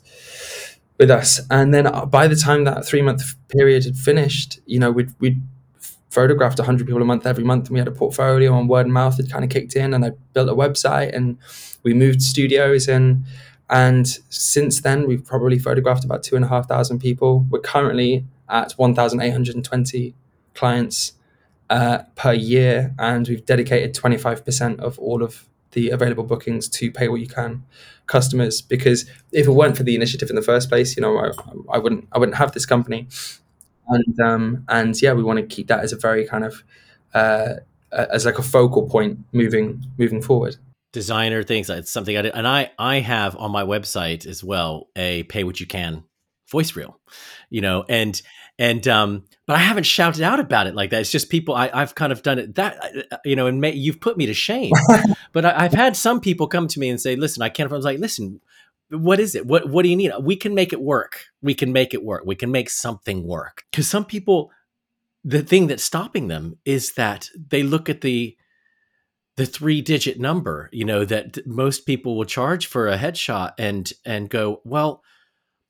with 0.97 1.11
us. 1.11 1.41
And 1.49 1.73
then 1.73 1.87
uh, 1.87 2.05
by 2.05 2.27
the 2.27 2.35
time 2.35 2.63
that 2.63 2.85
three 2.85 3.01
month 3.01 3.35
period 3.49 3.85
had 3.85 3.95
finished, 3.95 4.59
you 4.65 4.79
know, 4.79 4.91
we'd 4.91 5.13
we'd 5.19 5.41
photographed 6.09 6.57
100 6.57 6.87
people 6.87 7.01
a 7.01 7.05
month 7.05 7.25
every 7.25 7.43
month 7.43 7.67
and 7.67 7.73
we 7.73 7.79
had 7.79 7.89
a 7.89 7.91
portfolio 7.91 8.57
and 8.57 8.69
word 8.69 8.85
of 8.85 8.91
mouth 8.91 9.17
had 9.17 9.29
kind 9.29 9.43
of 9.43 9.49
kicked 9.49 9.75
in 9.75 9.93
and 9.93 10.05
I 10.05 10.11
built 10.31 10.47
a 10.47 10.55
website 10.55 11.13
and 11.13 11.37
we 11.83 11.93
moved 11.93 12.21
studios 12.21 12.87
and 12.87 13.25
and 13.69 14.07
since 14.29 14.81
then, 14.81 15.07
we've 15.07 15.25
probably 15.25 15.57
photographed 15.59 16.05
about 16.05 16.23
two 16.23 16.35
and 16.35 16.45
a 16.45 16.47
half 16.47 16.67
thousand 16.67 16.99
people. 16.99 17.45
We're 17.49 17.59
currently 17.61 18.25
at 18.47 18.73
1,820 18.73 20.13
clients 20.53 21.13
uh, 21.69 21.99
per 22.15 22.33
year, 22.33 22.93
and 22.99 23.27
we've 23.27 23.45
dedicated 23.45 23.95
25% 23.95 24.79
of 24.79 24.99
all 24.99 25.23
of 25.23 25.47
the 25.71 25.89
available 25.89 26.23
bookings 26.23 26.69
to 26.69 26.91
pay 26.91 27.07
what 27.07 27.19
you 27.21 27.27
can 27.27 27.63
customers. 28.05 28.61
Because 28.61 29.09
if 29.31 29.47
it 29.47 29.51
weren't 29.51 29.75
for 29.77 29.83
the 29.83 29.95
initiative 29.95 30.29
in 30.29 30.35
the 30.35 30.43
first 30.43 30.69
place, 30.69 30.95
you 30.95 31.01
know, 31.01 31.17
I, 31.17 31.31
I 31.73 31.77
wouldn't 31.79 32.07
I 32.11 32.19
wouldn't 32.19 32.37
have 32.37 32.51
this 32.51 32.65
company. 32.67 33.07
And 33.87 34.19
um, 34.19 34.65
and 34.69 34.99
yeah, 35.01 35.13
we 35.13 35.23
want 35.23 35.39
to 35.39 35.45
keep 35.55 35.67
that 35.67 35.81
as 35.81 35.91
a 35.91 35.97
very 35.97 36.25
kind 36.27 36.43
of 36.43 36.63
uh, 37.13 37.55
as 37.91 38.25
like 38.25 38.39
a 38.39 38.43
focal 38.43 38.87
point 38.89 39.19
moving 39.31 39.85
moving 39.97 40.21
forward 40.21 40.57
designer 40.95 41.43
things. 41.43 41.69
It's 41.69 41.91
something 41.91 42.17
I 42.17 42.23
did, 42.23 42.33
and 42.33 42.47
I 42.47 42.71
I 42.79 43.01
have 43.01 43.35
on 43.35 43.51
my 43.51 43.63
website 43.63 44.25
as 44.25 44.43
well 44.43 44.87
a 44.95 45.23
pay 45.23 45.43
what 45.43 45.59
you 45.59 45.67
can 45.67 46.05
voice 46.49 46.73
reel, 46.75 46.97
you 47.49 47.59
know, 47.59 47.83
and 47.89 48.19
and 48.57 48.87
um, 48.87 49.25
but 49.45 49.57
I 49.57 49.59
haven't 49.59 49.83
shouted 49.83 50.21
out 50.21 50.39
about 50.39 50.67
it 50.67 50.73
like 50.73 50.91
that. 50.91 51.01
It's 51.01 51.11
just 51.11 51.29
people 51.29 51.53
I 51.53 51.69
I've 51.73 51.95
kind 51.95 52.13
of 52.13 52.23
done 52.23 52.39
it 52.39 52.55
that 52.55 52.79
uh, 53.11 53.17
you 53.25 53.35
know, 53.35 53.47
and 53.47 53.59
may, 53.59 53.73
you've 53.73 53.99
put 53.99 54.17
me 54.17 54.25
to 54.27 54.33
shame. 54.33 54.71
but 55.33 55.43
I, 55.43 55.63
have 55.63 55.73
had 55.73 55.97
some 55.97 56.21
people 56.21 56.47
come 56.47 56.69
to 56.69 56.79
me 56.79 56.89
and 56.89 56.99
say, 56.99 57.17
"Listen, 57.17 57.43
I 57.43 57.49
can't." 57.49 57.69
I 57.69 57.75
was 57.75 57.85
like, 57.85 57.99
"Listen." 57.99 58.39
What 58.91 59.19
is 59.19 59.33
it? 59.33 59.47
What 59.47 59.67
What 59.67 59.81
do 59.83 59.89
you 59.89 59.95
need? 59.95 60.11
We 60.21 60.35
can 60.35 60.53
make 60.53 60.71
it 60.71 60.79
work. 60.79 61.25
We 61.41 61.55
can 61.55 61.73
make 61.73 61.93
it 61.93 62.05
work. 62.05 62.23
We 62.23 62.35
can 62.35 62.51
make 62.51 62.69
something 62.69 63.25
work. 63.25 63.63
Because 63.71 63.87
some 63.89 64.05
people, 64.05 64.51
the 65.23 65.41
thing 65.41 65.65
that's 65.65 65.83
stopping 65.83 66.27
them 66.27 66.59
is 66.65 66.93
that 66.93 67.29
they 67.49 67.63
look 67.63 67.89
at 67.89 68.01
the 68.01 68.37
the 69.37 69.45
three 69.45 69.81
digit 69.81 70.19
number 70.19 70.69
you 70.71 70.85
know 70.85 71.05
that 71.05 71.45
most 71.45 71.85
people 71.85 72.17
will 72.17 72.25
charge 72.25 72.67
for 72.67 72.87
a 72.87 72.97
headshot 72.97 73.53
and 73.57 73.91
and 74.05 74.29
go 74.29 74.61
well 74.63 75.03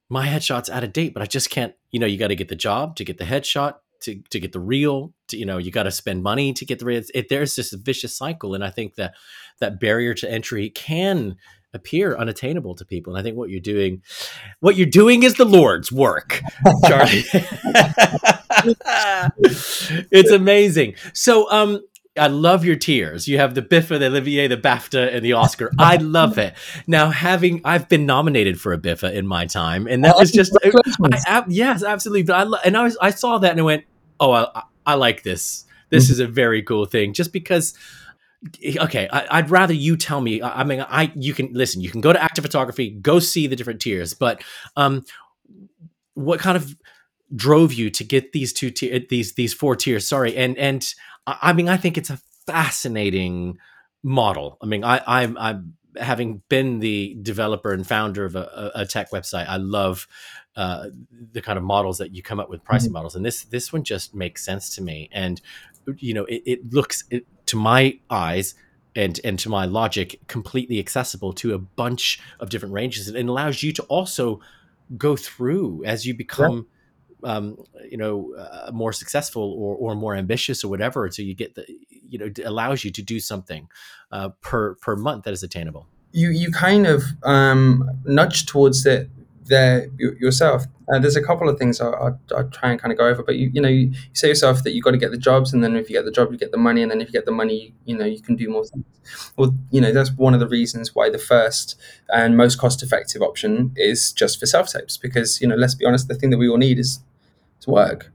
my 0.10 0.28
headshot's 0.28 0.70
out 0.70 0.84
of 0.84 0.94
date 0.94 1.14
but 1.14 1.24
i 1.24 1.26
just 1.26 1.50
can't 1.50 1.74
you 1.92 2.00
know 2.00 2.06
you 2.06 2.18
got 2.18 2.28
to 2.28 2.36
get 2.36 2.48
the 2.48 2.56
job 2.56 2.96
to 2.96 3.04
get 3.04 3.18
the 3.18 3.24
headshot 3.24 3.76
to, 4.02 4.22
to 4.30 4.40
get 4.40 4.52
the 4.52 4.60
reel 4.60 5.14
to, 5.30 5.38
you 5.38 5.46
know 5.46 5.58
you 5.58 5.72
got 5.72 5.84
to 5.84 5.92
spend 5.92 6.22
money 6.22 6.54
to 6.54 6.66
get 6.66 6.80
the 6.80 6.86
reel. 6.86 7.02
It, 7.14 7.30
there's 7.30 7.56
this 7.56 7.74
vicious 7.74 8.16
cycle 8.16 8.54
and 8.54 8.64
i 8.64 8.70
think 8.70 8.96
that 8.96 9.16
that 9.60 9.80
barrier 9.80 10.14
to 10.16 10.32
entry 10.32 10.70
can 10.70 11.38
appear 11.74 12.16
unattainable 12.16 12.76
to 12.76 12.86
people 12.86 13.14
and 13.14 13.20
i 13.20 13.24
think 13.24 13.36
what 13.36 13.50
you're 13.50 13.60
doing 13.60 14.02
what 14.60 14.76
you're 14.76 14.86
doing 14.86 15.24
is 15.24 15.36
the 15.36 15.46
lord's 15.46 15.92
work 15.92 16.42
charlie. 16.86 17.24
It's 20.12 20.32
amazing. 20.32 20.96
So 21.14 21.50
um 21.52 21.82
I 22.18 22.28
love 22.28 22.64
your 22.64 22.76
tiers. 22.78 23.28
You 23.28 23.38
have 23.40 23.56
the 23.56 23.62
BIFA, 23.62 24.00
the 24.00 24.08
Olivier, 24.08 24.48
the 24.48 24.56
BAFTA, 24.58 25.14
and 25.14 25.24
the 25.26 25.34
Oscar. 25.34 25.70
I 25.78 25.98
love 25.98 26.38
it. 26.38 26.54
Now, 26.88 27.10
having 27.10 27.62
I've 27.66 27.90
been 27.90 28.06
nominated 28.06 28.60
for 28.60 28.72
a 28.72 28.78
BIFA 28.78 29.14
in 29.14 29.28
my 29.28 29.46
time, 29.46 29.86
and 29.88 30.04
that 30.06 30.16
Oh, 30.16 30.20
was 30.20 30.32
just 30.32 30.56
I. 30.64 30.72
I- 31.28 31.44
yes, 31.50 31.84
absolutely. 31.84 32.24
But 32.24 32.36
I 32.36 32.44
lo- 32.44 32.60
and 32.64 32.78
I 32.78 32.84
was 32.84 32.98
I 33.02 33.10
saw 33.10 33.38
that 33.40 33.52
and 33.52 33.60
I 33.60 33.64
went, 33.64 33.84
oh, 34.20 34.32
I, 34.32 34.64
I 34.86 34.94
like 34.96 35.24
this. 35.24 35.66
This 35.90 36.10
is 36.10 36.20
a 36.20 36.28
very 36.28 36.62
cool 36.64 36.86
thing. 36.86 37.14
Just 37.14 37.32
because. 37.34 37.74
Okay, 38.80 39.10
I, 39.12 39.40
I'd 39.40 39.50
rather 39.50 39.74
you 39.74 39.98
tell 39.98 40.22
me. 40.22 40.40
I, 40.42 40.62
I 40.62 40.64
mean, 40.64 40.86
I 40.88 41.12
you 41.16 41.34
can 41.34 41.52
listen. 41.54 41.82
You 41.82 41.90
can 41.90 42.00
go 42.00 42.14
to 42.14 42.20
Akta 42.20 42.42
Photography, 42.44 42.92
go 42.92 43.18
see 43.20 43.48
the 43.48 43.56
different 43.56 43.82
tiers. 43.82 44.14
But 44.14 44.44
um, 44.78 45.04
what 46.14 46.40
kind 46.40 46.56
of 46.56 46.76
drove 47.34 47.74
you 47.74 47.90
to 47.90 48.04
get 48.04 48.34
these 48.34 48.54
two 48.54 48.70
tier 48.70 49.00
these 49.10 49.34
these 49.34 49.54
four 49.54 49.76
tiers 49.76 50.08
sorry 50.08 50.36
and 50.36 50.58
and 50.58 50.94
i 51.26 51.54
mean 51.54 51.68
i 51.68 51.78
think 51.78 51.98
it's 51.98 52.10
a 52.10 52.20
fascinating 52.46 53.58
model. 54.04 54.58
I 54.62 54.68
mean 54.68 54.84
i 54.84 55.02
i'm 55.08 55.38
i'm 55.38 55.74
having 55.98 56.44
been 56.50 56.80
the 56.80 57.18
developer 57.22 57.72
and 57.72 57.88
founder 57.88 58.26
of 58.26 58.36
a, 58.36 58.72
a 58.76 58.86
tech 58.86 59.10
website 59.12 59.48
i 59.48 59.58
love 59.58 60.08
uh, 60.56 60.88
the 61.34 61.42
kind 61.42 61.58
of 61.58 61.64
models 61.64 61.98
that 61.98 62.16
you 62.16 62.24
come 62.24 62.40
up 62.40 62.50
with 62.50 62.64
pricing 62.64 62.92
models 62.92 63.16
and 63.16 63.26
this 63.26 63.44
this 63.46 63.74
one 63.74 63.84
just 63.84 64.16
makes 64.16 64.46
sense 64.46 64.74
to 64.76 64.82
me. 64.82 65.10
And 65.12 65.42
you 65.98 66.14
know 66.14 66.24
it, 66.26 66.44
it 66.46 66.74
looks 66.74 67.04
it, 67.10 67.26
to 67.48 67.58
my 67.58 68.00
eyes 68.10 68.56
and 68.96 69.20
and 69.26 69.38
to 69.40 69.50
my 69.50 69.66
logic 69.66 70.20
completely 70.28 70.80
accessible 70.80 71.34
to 71.34 71.54
a 71.54 71.58
bunch 71.58 72.22
of 72.40 72.50
different 72.50 72.74
ranges. 72.74 73.08
And 73.10 73.30
allows 73.30 73.64
you 73.64 73.74
to 73.74 73.84
also 73.84 74.40
go 74.98 75.16
through 75.16 75.84
as 75.84 76.06
you 76.06 76.14
become 76.14 76.68
um, 77.26 77.58
you 77.90 77.98
know 77.98 78.34
uh, 78.38 78.72
more 78.72 78.94
successful 78.94 79.54
or, 79.58 79.76
or 79.76 79.96
more 79.96 80.16
ambitious 80.16 80.64
or 80.64 80.70
whatever 80.70 81.10
so 81.12 81.22
you 81.22 81.34
get 81.34 81.56
the 81.56 81.66
you 82.08 82.18
know 82.18 82.30
allows 82.46 82.84
you 82.84 82.92
to 82.92 83.02
do 83.02 83.20
something 83.20 83.68
uh, 84.12 84.30
per 84.42 84.76
per 84.76 84.96
month 84.96 85.24
that 85.26 85.34
is 85.34 85.44
attainable 85.44 85.88
you 86.12 86.30
you 86.30 86.52
kind 86.52 86.88
of 86.88 87.04
um, 87.24 87.90
nudge 88.06 88.46
towards 88.46 88.86
it 88.86 89.10
there 89.46 89.88
yourself. 89.98 90.66
Uh, 90.94 91.00
there's 91.00 91.16
a 91.16 91.22
couple 91.22 91.50
of 91.50 91.58
things 91.58 91.82
I'll, 91.82 92.20
I'll 92.36 92.50
try 92.50 92.70
and 92.70 92.80
kind 92.80 92.92
of 92.92 92.98
go 92.98 93.08
over, 93.08 93.24
but 93.24 93.36
you 93.36 93.50
you 93.54 93.62
know 93.62 93.70
you, 93.70 93.94
say 94.14 94.28
yourself 94.28 94.64
that 94.64 94.74
you've 94.74 94.84
got 94.84 94.92
to 94.92 94.98
get 94.98 95.12
the 95.12 95.18
jobs, 95.18 95.54
and 95.54 95.64
then 95.64 95.76
if 95.76 95.90
you 95.90 95.96
get 95.96 96.06
the 96.06 96.12
job, 96.12 96.32
you 96.32 96.38
get 96.38 96.52
the 96.52 96.58
money, 96.58 96.82
and 96.82 96.92
then 96.92 97.02
if 97.02 97.08
you 97.08 97.14
get 97.14 97.26
the 97.26 97.32
money, 97.32 97.74
you 97.86 97.98
know 97.98 98.06
you 98.06 98.22
can 98.22 98.36
do 98.36 98.50
more 98.50 98.66
things. 98.66 98.86
Well, 99.36 99.56
you 99.72 99.82
know 99.82 99.92
that's 99.92 100.12
one 100.12 100.34
of 100.34 100.40
the 100.40 100.48
reasons 100.48 100.94
why 100.94 101.10
the 101.10 101.18
first 101.18 101.76
and 102.10 102.38
most 102.38 102.58
cost-effective 102.58 103.22
option 103.22 103.72
is 103.76 104.12
just 104.12 104.40
for 104.40 104.46
self-tapes, 104.46 104.98
because 104.98 105.42
you 105.42 105.48
know 105.48 105.56
let's 105.56 105.76
be 105.76 105.86
honest, 105.86 106.08
the 106.08 106.16
thing 106.16 106.30
that 106.32 106.38
we 106.38 106.48
all 106.48 106.58
need 106.58 106.80
is 106.80 107.00
to 107.66 107.72
work. 107.72 108.12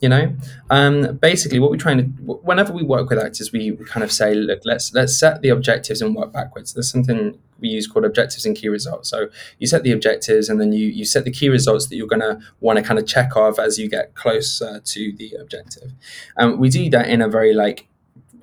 You 0.00 0.10
know, 0.10 0.36
um, 0.68 1.16
basically, 1.16 1.60
what 1.60 1.70
we're 1.70 1.78
trying 1.78 1.98
to 1.98 2.04
whenever 2.42 2.74
we 2.74 2.82
work 2.82 3.08
with 3.08 3.18
actors, 3.18 3.52
we 3.52 3.74
kind 3.86 4.04
of 4.04 4.12
say, 4.12 4.34
look, 4.34 4.60
let's 4.64 4.92
let's 4.92 5.18
set 5.18 5.40
the 5.40 5.48
objectives 5.48 6.02
and 6.02 6.14
work 6.14 6.30
backwards. 6.30 6.74
There's 6.74 6.90
something 6.90 7.38
we 7.60 7.68
use 7.68 7.86
called 7.86 8.04
objectives 8.04 8.44
and 8.44 8.54
key 8.54 8.68
results. 8.68 9.08
So 9.08 9.28
you 9.58 9.66
set 9.66 9.82
the 9.82 9.92
objectives, 9.92 10.50
and 10.50 10.60
then 10.60 10.72
you 10.72 10.88
you 10.88 11.06
set 11.06 11.24
the 11.24 11.30
key 11.30 11.48
results 11.48 11.86
that 11.86 11.96
you're 11.96 12.08
going 12.08 12.20
to 12.20 12.38
want 12.60 12.78
to 12.78 12.84
kind 12.84 12.98
of 12.98 13.06
check 13.06 13.34
off 13.34 13.58
as 13.58 13.78
you 13.78 13.88
get 13.88 14.14
closer 14.14 14.80
to 14.80 15.12
the 15.12 15.36
objective. 15.40 15.92
And 16.36 16.58
we 16.58 16.68
do 16.68 16.90
that 16.90 17.08
in 17.08 17.22
a 17.22 17.28
very 17.28 17.54
like 17.54 17.86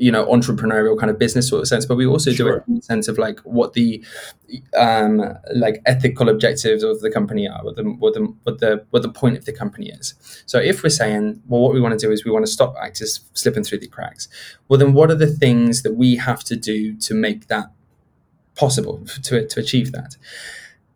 you 0.05 0.11
know 0.11 0.25
entrepreneurial 0.25 0.97
kind 0.99 1.11
of 1.11 1.19
business 1.19 1.47
sort 1.47 1.61
of 1.61 1.67
sense 1.67 1.85
but 1.85 1.95
we 1.95 2.07
also 2.07 2.31
do 2.31 2.37
Sure. 2.37 2.55
it 2.57 2.63
in 2.67 2.75
the 2.77 2.81
sense 2.81 3.07
of 3.07 3.17
like 3.19 3.39
what 3.41 3.73
the 3.73 4.03
um 4.85 5.21
like 5.53 5.75
ethical 5.85 6.27
objectives 6.27 6.81
of 6.83 7.01
the 7.01 7.11
company 7.17 7.47
are 7.47 7.63
what 7.63 7.75
the 7.75 7.83
what 7.83 8.13
the 8.15 8.21
what 8.43 8.59
the 8.59 8.83
what 8.89 9.03
the 9.03 9.09
point 9.21 9.37
of 9.37 9.45
the 9.45 9.53
company 9.53 9.89
is. 9.99 10.15
So 10.47 10.57
if 10.59 10.81
we're 10.83 10.89
saying 11.03 11.41
well 11.47 11.61
what 11.61 11.73
we 11.75 11.81
want 11.81 11.93
to 11.99 12.03
do 12.05 12.11
is 12.11 12.25
we 12.25 12.31
want 12.31 12.45
to 12.47 12.51
stop 12.51 12.73
actors 12.81 13.11
slipping 13.33 13.63
through 13.63 13.79
the 13.85 13.87
cracks 13.87 14.27
well 14.67 14.79
then 14.79 14.93
what 14.93 15.11
are 15.11 15.19
the 15.25 15.33
things 15.43 15.83
that 15.83 15.93
we 15.93 16.15
have 16.15 16.43
to 16.45 16.55
do 16.55 16.95
to 17.07 17.13
make 17.13 17.47
that 17.47 17.67
possible 18.55 19.05
to 19.23 19.47
to 19.47 19.59
achieve 19.59 19.91
that? 19.91 20.17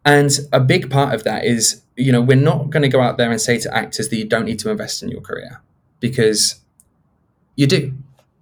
And 0.03 0.31
a 0.51 0.59
big 0.59 0.89
part 0.89 1.13
of 1.13 1.23
that 1.23 1.45
is 1.45 1.81
you 1.95 2.11
know 2.11 2.21
we're 2.21 2.45
not 2.51 2.69
going 2.71 2.83
to 2.83 2.89
go 2.97 3.01
out 3.01 3.17
there 3.17 3.31
and 3.31 3.39
say 3.39 3.57
to 3.59 3.69
actors 3.83 4.09
that 4.09 4.17
you 4.17 4.25
don't 4.25 4.45
need 4.45 4.59
to 4.59 4.69
invest 4.71 5.03
in 5.03 5.09
your 5.09 5.21
career 5.21 5.61
because 5.99 6.55
you 7.55 7.67
do 7.67 7.93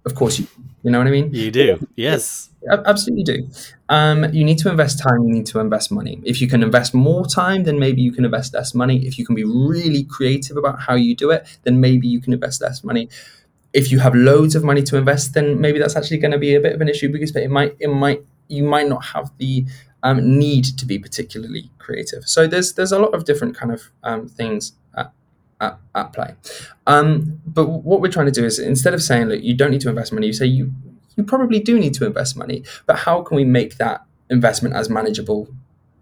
of 0.04 0.14
course 0.14 0.38
you 0.38 0.46
you 0.82 0.90
know 0.90 0.98
what 0.98 1.06
i 1.06 1.10
mean 1.10 1.32
you 1.32 1.50
do 1.50 1.86
yes 1.96 2.50
Ab- 2.70 2.84
Absolutely 2.86 3.24
do. 3.24 3.48
Um, 3.90 4.32
you 4.32 4.42
need 4.42 4.58
to 4.58 4.70
invest 4.70 4.98
time. 4.98 5.22
You 5.26 5.34
need 5.34 5.46
to 5.46 5.60
invest 5.60 5.92
money. 5.92 6.20
If 6.24 6.40
you 6.40 6.48
can 6.48 6.62
invest 6.62 6.94
more 6.94 7.26
time, 7.26 7.64
then 7.64 7.78
maybe 7.78 8.00
you 8.00 8.10
can 8.10 8.24
invest 8.24 8.54
less 8.54 8.74
money. 8.74 9.06
If 9.06 9.18
you 9.18 9.26
can 9.26 9.34
be 9.34 9.44
really 9.44 10.04
creative 10.04 10.56
about 10.56 10.80
how 10.80 10.94
you 10.94 11.14
do 11.14 11.30
it, 11.30 11.58
then 11.64 11.80
maybe 11.80 12.08
you 12.08 12.20
can 12.20 12.32
invest 12.32 12.62
less 12.62 12.82
money. 12.82 13.08
If 13.74 13.92
you 13.92 13.98
have 13.98 14.14
loads 14.14 14.54
of 14.54 14.64
money 14.64 14.82
to 14.84 14.96
invest, 14.96 15.34
then 15.34 15.60
maybe 15.60 15.78
that's 15.78 15.96
actually 15.96 16.18
going 16.18 16.30
to 16.30 16.38
be 16.38 16.54
a 16.54 16.60
bit 16.60 16.72
of 16.74 16.80
an 16.80 16.88
issue 16.88 17.10
because 17.10 17.34
it 17.36 17.50
might 17.50 17.76
it 17.80 17.88
might 17.88 18.22
you 18.48 18.62
might 18.62 18.88
not 18.88 19.04
have 19.04 19.30
the 19.38 19.66
um, 20.02 20.38
need 20.38 20.64
to 20.64 20.86
be 20.86 20.98
particularly 20.98 21.70
creative. 21.78 22.24
So 22.26 22.46
there's 22.46 22.72
there's 22.74 22.92
a 22.92 22.98
lot 22.98 23.12
of 23.14 23.24
different 23.24 23.56
kind 23.56 23.72
of 23.72 23.90
um, 24.04 24.28
things 24.28 24.72
at, 25.64 25.78
at, 25.94 26.12
play. 26.12 26.34
Um, 26.86 27.40
but 27.46 27.66
what 27.68 28.00
we're 28.00 28.10
trying 28.16 28.26
to 28.26 28.32
do 28.40 28.44
is 28.44 28.58
instead 28.58 28.94
of 28.94 29.02
saying 29.02 29.28
that 29.28 29.42
you 29.42 29.54
don't 29.56 29.70
need 29.70 29.80
to 29.82 29.88
invest 29.88 30.12
money, 30.12 30.26
you 30.26 30.32
say 30.32 30.46
you 30.46 30.72
you 31.16 31.22
probably 31.24 31.60
do 31.60 31.78
need 31.78 31.94
to 31.94 32.04
invest 32.06 32.36
money, 32.36 32.64
but 32.86 32.96
how 33.06 33.22
can 33.22 33.36
we 33.36 33.44
make 33.44 33.76
that 33.78 34.04
investment 34.30 34.74
as 34.74 34.90
manageable 34.90 35.48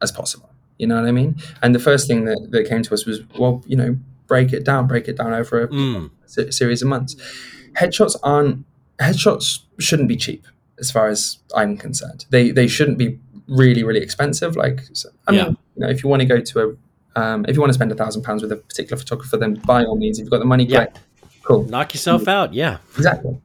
as 0.01 0.11
possible? 0.11 0.49
You 0.79 0.87
know 0.87 0.97
what 0.97 1.07
I 1.07 1.13
mean? 1.13 1.37
And 1.63 1.75
the 1.75 1.79
first 1.79 2.09
thing 2.09 2.25
that, 2.25 2.49
that 2.51 2.67
came 2.67 2.83
to 2.83 2.95
us 2.95 3.05
was, 3.05 3.21
well, 3.39 3.63
you 3.67 3.77
know, 3.77 3.97
break 4.27 4.53
it 4.55 4.65
down, 4.65 4.87
break 4.87 5.09
it 5.09 5.17
down 5.19 5.33
over 5.35 5.63
a 5.65 5.69
Mm. 5.69 6.11
se- 6.27 6.51
series 6.53 6.81
of 6.83 6.89
months. 6.89 7.15
Headshots 7.81 8.17
aren't 8.23 8.65
headshots 8.99 9.61
shouldn't 9.79 10.09
be 10.09 10.17
cheap 10.17 10.47
as 10.79 10.91
far 10.91 11.09
as 11.09 11.39
I'm 11.55 11.77
concerned. 11.77 12.25
They 12.31 12.51
they 12.51 12.67
shouldn't 12.69 12.99
be 12.99 13.19
really 13.49 13.83
really 13.85 14.01
expensive. 14.01 14.57
Like 14.57 14.81
I 15.27 15.31
mean, 15.33 15.41
Yeah. 15.41 15.49
you 15.77 15.81
know, 15.83 15.89
if 15.91 16.03
you 16.03 16.09
want 16.09 16.21
to 16.21 16.27
go 16.35 16.41
to 16.41 16.61
a 16.65 16.67
um, 17.17 17.45
if 17.49 17.55
you 17.55 17.61
want 17.61 17.71
to 17.71 17.75
spend 17.75 17.93
a 17.93 17.95
thousand 17.95 18.23
pounds 18.23 18.43
with 18.43 18.53
a 18.53 18.57
particular 18.57 18.99
photographer, 18.99 19.37
then 19.37 19.55
by 19.67 19.85
all 19.85 19.97
means, 19.97 20.19
if 20.19 20.25
you've 20.25 20.31
got 20.31 20.39
the 20.39 20.45
money, 20.45 20.65
Yeah. 20.65 20.87
great, 20.87 20.91
cool. 21.45 21.65
Knock 21.65 21.93
yourself 21.95 22.29
out 22.29 22.55
yeah. 22.55 22.79
Exactly. 22.97 23.39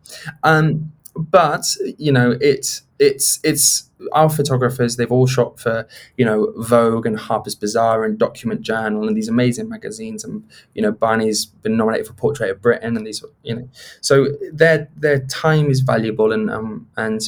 Um 0.44 0.92
but 1.16 1.66
you 1.98 2.12
know 2.12 2.38
it's 2.40 2.84
it's 3.00 3.40
it's 3.44 3.90
our 4.12 4.30
photographers 4.30 4.96
they've 4.96 5.12
all 5.12 5.26
shot 5.26 5.60
for 5.60 5.88
you 6.16 6.24
know 6.24 6.54
vogue 6.58 7.08
and 7.08 7.18
harper's 7.18 7.56
bazaar 7.56 8.06
and 8.06 8.20
document 8.20 8.62
journal 8.62 9.08
and 9.08 9.18
these 9.18 9.28
amazing 9.28 9.68
magazines 9.68 10.24
and 10.24 10.44
you 10.76 10.82
know 10.84 10.92
barney's 10.92 11.46
been 11.48 11.76
nominated 11.76 12.06
for 12.06 12.14
portrait 12.14 12.52
of 12.52 12.62
britain 12.62 12.96
and 12.96 13.08
these 13.08 13.24
you 13.42 13.56
know. 13.56 13.68
So 14.02 14.28
their 14.54 14.90
their 14.96 15.20
time 15.26 15.72
is 15.72 15.80
valuable 15.80 16.32
and 16.32 16.52
um 16.52 16.88
and 16.98 17.20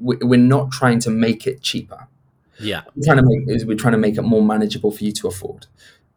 we- 0.00 0.16
we're 0.22 0.40
not 0.40 0.70
trying 0.72 0.98
to 1.00 1.10
make 1.10 1.46
it 1.46 1.60
cheaper 1.60 2.08
yeah 2.60 2.82
we're 2.94 3.04
trying 3.04 3.16
to 3.18 3.22
make 3.24 3.66
we're 3.66 3.76
trying 3.76 3.92
to 3.92 3.98
make 3.98 4.16
it 4.16 4.22
more 4.22 4.42
manageable 4.42 4.90
for 4.90 5.04
you 5.04 5.12
to 5.12 5.28
afford. 5.28 5.66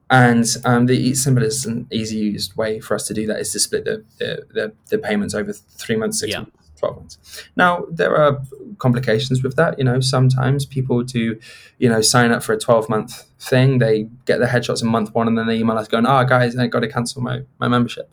And 0.10 0.46
um, 0.64 0.86
the 0.86 1.14
simplest 1.16 1.66
and 1.66 1.92
easiest 1.92 2.56
way 2.56 2.80
for 2.80 2.96
us 2.96 3.06
to 3.08 3.14
do 3.14 3.28
that 3.28 3.40
is 3.42 3.52
to 3.52 3.60
split 3.60 3.84
the 3.86 4.06
the, 4.20 4.46
the, 4.54 4.74
the 4.90 4.98
payments 4.98 5.34
over 5.34 5.52
three 5.52 5.98
months, 5.98 6.20
six 6.20 6.32
Yeah. 6.32 6.40
months, 6.40 6.57
twelve 6.78 6.96
months. 6.98 7.18
Now 7.56 7.86
there 7.92 8.16
are 8.16 8.42
complications 8.78 9.44
with 9.44 9.56
that. 9.56 9.78
You 9.78 9.86
know, 9.86 10.00
sometimes 10.00 10.66
people 10.66 11.04
do, 11.04 11.40
you 11.80 11.90
know, 11.90 12.02
sign 12.02 12.32
up 12.32 12.44
for 12.44 12.54
a 12.54 12.58
twelve 12.60 12.88
month 12.90 13.24
thing. 13.40 13.80
They 13.80 14.08
get 14.26 14.40
their 14.40 14.48
headshots 14.48 14.82
in 14.84 14.90
month 14.90 15.14
one, 15.14 15.28
and 15.28 15.38
then 15.38 15.48
they 15.48 15.58
email 15.58 15.78
us 15.78 15.88
going, 15.88 16.06
"Ah, 16.06 16.24
guys, 16.24 16.56
I 16.58 16.68
got 16.68 16.82
to 16.82 16.88
cancel 16.88 17.22
my 17.22 17.42
my 17.60 17.68
membership," 17.68 18.10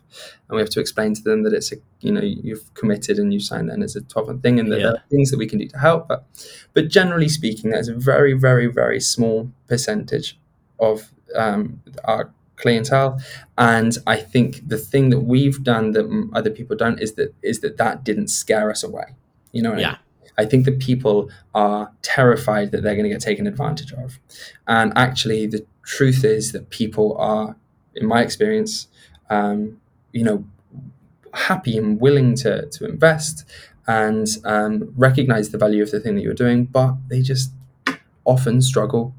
and 0.49 0.57
we 0.57 0.61
have 0.61 0.71
to 0.71 0.81
explain 0.81 1.15
to 1.15 1.23
them 1.23 1.43
that 1.45 1.53
it's 1.53 1.73
a 1.73 1.77
you 2.01 2.13
know 2.13 2.21
you've 2.23 2.73
committed 2.75 3.19
and 3.19 3.33
you 3.33 3.41
signed 3.41 3.71
and 3.71 3.83
it's 3.83 3.97
a 3.97 4.01
twelve 4.03 4.29
month 4.29 4.43
thing, 4.43 4.59
and 4.61 4.69
Yeah. 4.69 4.77
there 4.79 4.89
are 4.93 5.03
things 5.11 5.31
that 5.31 5.39
we 5.39 5.47
can 5.47 5.59
do 5.59 5.69
to 5.69 5.79
help. 5.79 6.09
But 6.09 6.25
but 6.73 6.89
generally 6.89 7.29
speaking, 7.29 7.71
that's 7.71 7.89
a 7.89 7.95
very, 7.95 8.33
very, 8.33 8.67
very 8.67 9.01
small 9.01 9.51
percentage 9.69 10.39
of 10.79 11.11
um, 11.37 11.81
our 12.05 12.31
clientele. 12.57 13.21
And 13.59 13.97
I 14.07 14.17
think 14.17 14.69
the 14.69 14.79
thing 14.79 15.11
that 15.11 15.21
we've 15.21 15.63
done 15.63 15.93
that 15.93 16.31
other 16.35 16.51
people 16.51 16.77
don't 16.77 17.01
is 17.01 17.15
that 17.15 17.35
is 17.43 17.61
that 17.61 17.77
that 17.79 18.05
didn't 18.05 18.29
scare 18.29 18.71
us 18.71 18.83
away. 18.83 19.15
You 19.53 19.63
know 19.63 19.71
what 19.71 19.79
I 19.79 19.83
Yeah. 19.83 19.89
mean? 19.91 19.99
I 20.37 20.45
think 20.47 20.65
that 20.65 20.81
people 20.81 21.31
are 21.55 21.93
terrified 22.03 22.73
that 22.73 22.83
they're 22.83 22.95
going 22.97 23.05
to 23.05 23.11
get 23.11 23.21
taken 23.21 23.47
advantage 23.47 23.93
of. 23.93 24.19
And 24.67 24.93
actually, 24.97 25.47
the 25.47 25.65
truth 25.85 26.25
is 26.25 26.51
that 26.53 26.71
people 26.71 27.17
are, 27.19 27.55
in 27.95 28.05
my 28.07 28.21
experience, 28.23 28.89
um, 29.31 29.81
you 30.13 30.25
know, 30.25 30.45
happy 31.35 31.79
and 31.79 32.01
willing 32.01 32.35
to, 32.37 32.67
to 32.67 32.85
invest 32.85 33.45
and 33.87 34.27
um, 34.45 34.93
recognize 34.97 35.51
the 35.51 35.59
value 35.59 35.83
of 35.83 35.91
the 35.93 36.01
thing 36.01 36.17
that 36.17 36.23
you're 36.23 36.35
doing, 36.35 36.65
but 36.65 36.95
they 37.09 37.21
just 37.21 37.53
often 38.25 38.61
struggle 38.63 39.15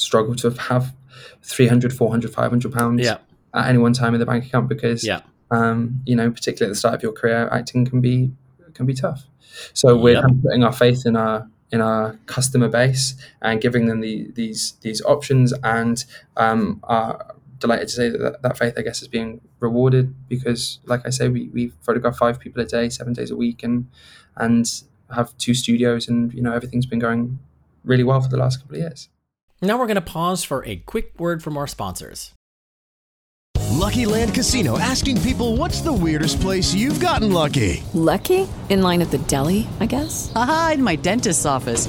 struggle 0.00 0.34
to 0.34 0.50
have 0.50 0.94
300 1.42 1.92
400 1.92 2.32
500 2.32 2.72
pounds 2.72 3.02
yeah 3.02 3.18
at 3.52 3.68
any 3.68 3.78
one 3.78 3.92
time 3.92 4.14
in 4.14 4.20
the 4.20 4.26
bank 4.26 4.46
account 4.46 4.68
because 4.68 5.04
Yeah. 5.04 5.20
um, 5.50 6.00
you 6.06 6.14
know 6.16 6.30
particularly 6.30 6.70
at 6.70 6.74
the 6.74 6.78
start 6.78 6.94
of 6.94 7.02
your 7.02 7.12
career 7.12 7.48
acting 7.52 7.84
can 7.84 8.00
be 8.00 8.32
can 8.74 8.86
be 8.86 8.94
tough 8.94 9.24
so 9.74 9.96
we're 9.96 10.20
kind 10.22 10.30
of 10.36 10.42
putting 10.42 10.62
our 10.64 10.72
faith 10.72 11.04
in 11.06 11.16
our 11.16 11.48
in 11.72 11.80
our 11.80 12.18
customer 12.26 12.68
base 12.68 13.14
and 13.42 13.60
giving 13.60 13.86
them 13.86 14.00
the, 14.00 14.30
these 14.34 14.72
these 14.82 15.00
options 15.02 15.52
and 15.64 16.04
um, 16.36 16.80
our 16.84 17.34
delighted 17.58 17.88
to 17.88 17.94
say 17.94 18.08
that, 18.08 18.18
that 18.18 18.42
that 18.42 18.56
faith, 18.58 18.74
I 18.78 18.82
guess, 18.82 19.02
is 19.02 19.08
being 19.08 19.40
rewarded 19.60 20.14
because, 20.28 20.78
like 20.86 21.02
I 21.06 21.10
say, 21.10 21.28
we 21.28 21.48
we 21.52 21.72
photograph 21.82 22.16
five 22.16 22.40
people 22.40 22.62
a 22.62 22.64
day, 22.64 22.88
seven 22.88 23.12
days 23.12 23.30
a 23.30 23.36
week, 23.36 23.62
and 23.62 23.86
and 24.36 24.64
have 25.14 25.36
two 25.38 25.54
studios, 25.54 26.08
and 26.08 26.32
you 26.32 26.42
know 26.42 26.52
everything's 26.52 26.86
been 26.86 26.98
going 26.98 27.38
really 27.84 28.02
well 28.04 28.20
for 28.20 28.28
the 28.28 28.36
last 28.38 28.60
couple 28.60 28.76
of 28.76 28.80
years. 28.82 29.08
Now 29.62 29.78
we're 29.78 29.86
going 29.86 29.96
to 29.96 30.00
pause 30.00 30.42
for 30.42 30.64
a 30.64 30.76
quick 30.76 31.12
word 31.18 31.42
from 31.42 31.56
our 31.58 31.66
sponsors. 31.66 32.32
Lucky 33.70 34.04
Land 34.04 34.34
Casino 34.34 34.78
asking 34.78 35.20
people 35.22 35.56
what's 35.56 35.80
the 35.80 35.92
weirdest 35.92 36.40
place 36.40 36.74
you've 36.74 37.00
gotten 37.00 37.32
lucky? 37.32 37.82
Lucky? 37.94 38.46
In 38.68 38.82
line 38.82 39.00
at 39.00 39.10
the 39.10 39.18
deli, 39.18 39.66
I 39.80 39.86
guess? 39.86 40.32
Aha, 40.34 40.72
in 40.74 40.82
my 40.82 40.96
dentist's 40.96 41.46
office. 41.46 41.88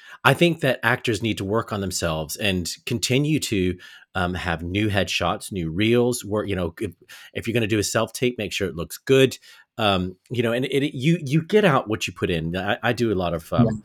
I 0.23 0.33
think 0.33 0.61
that 0.61 0.79
actors 0.83 1.21
need 1.21 1.37
to 1.37 1.45
work 1.45 1.73
on 1.73 1.81
themselves 1.81 2.35
and 2.35 2.69
continue 2.85 3.39
to 3.39 3.77
um, 4.13 4.33
have 4.33 4.61
new 4.61 4.89
headshots, 4.89 5.51
new 5.51 5.69
reels. 5.69 6.23
Work, 6.23 6.47
you 6.47 6.55
know, 6.55 6.73
if, 6.79 6.91
if 7.33 7.47
you're 7.47 7.53
going 7.53 7.61
to 7.61 7.67
do 7.67 7.79
a 7.79 7.83
self 7.83 8.13
tape, 8.13 8.37
make 8.37 8.51
sure 8.51 8.67
it 8.67 8.75
looks 8.75 8.97
good. 8.97 9.37
Um, 9.77 10.17
you 10.29 10.43
know, 10.43 10.51
and 10.51 10.65
it, 10.65 10.95
you 10.95 11.17
you 11.23 11.41
get 11.41 11.65
out 11.65 11.87
what 11.87 12.05
you 12.05 12.13
put 12.13 12.29
in. 12.29 12.55
I, 12.55 12.77
I 12.83 12.93
do 12.93 13.11
a 13.11 13.15
lot 13.15 13.33
of 13.33 13.51
um, 13.53 13.83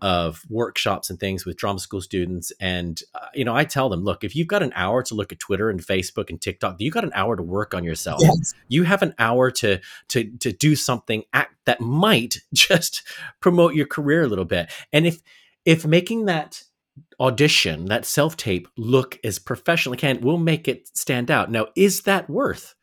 of 0.00 0.42
workshops 0.48 1.08
and 1.10 1.20
things 1.20 1.44
with 1.44 1.56
drama 1.56 1.78
school 1.78 2.00
students, 2.00 2.52
and 2.58 3.00
uh, 3.14 3.26
you 3.34 3.44
know, 3.44 3.54
I 3.54 3.64
tell 3.64 3.88
them, 3.88 4.02
look, 4.02 4.24
if 4.24 4.34
you've 4.34 4.48
got 4.48 4.62
an 4.62 4.72
hour 4.74 5.02
to 5.04 5.14
look 5.14 5.30
at 5.30 5.38
Twitter 5.38 5.68
and 5.68 5.80
Facebook 5.80 6.30
and 6.30 6.40
TikTok, 6.40 6.76
you 6.78 6.90
got 6.90 7.04
an 7.04 7.12
hour 7.14 7.36
to 7.36 7.42
work 7.42 7.74
on 7.74 7.84
yourself. 7.84 8.20
Yes. 8.22 8.54
You 8.68 8.84
have 8.84 9.02
an 9.02 9.14
hour 9.18 9.50
to 9.52 9.78
to 10.08 10.24
to 10.38 10.52
do 10.52 10.74
something 10.74 11.24
act 11.32 11.54
that 11.66 11.80
might 11.80 12.38
just 12.54 13.02
promote 13.40 13.74
your 13.74 13.86
career 13.86 14.22
a 14.22 14.28
little 14.28 14.46
bit. 14.46 14.72
And 14.92 15.06
if 15.06 15.20
if 15.66 15.84
making 15.84 16.24
that 16.26 16.62
audition, 17.20 17.86
that 17.86 18.06
self 18.06 18.36
tape 18.36 18.68
look 18.78 19.18
as 19.22 19.38
professional 19.38 19.94
as 19.94 20.00
can, 20.00 20.20
will 20.22 20.38
make 20.38 20.68
it 20.68 20.88
stand 20.96 21.30
out. 21.30 21.50
Now, 21.50 21.66
is 21.76 22.02
that 22.02 22.30
worth? 22.30 22.74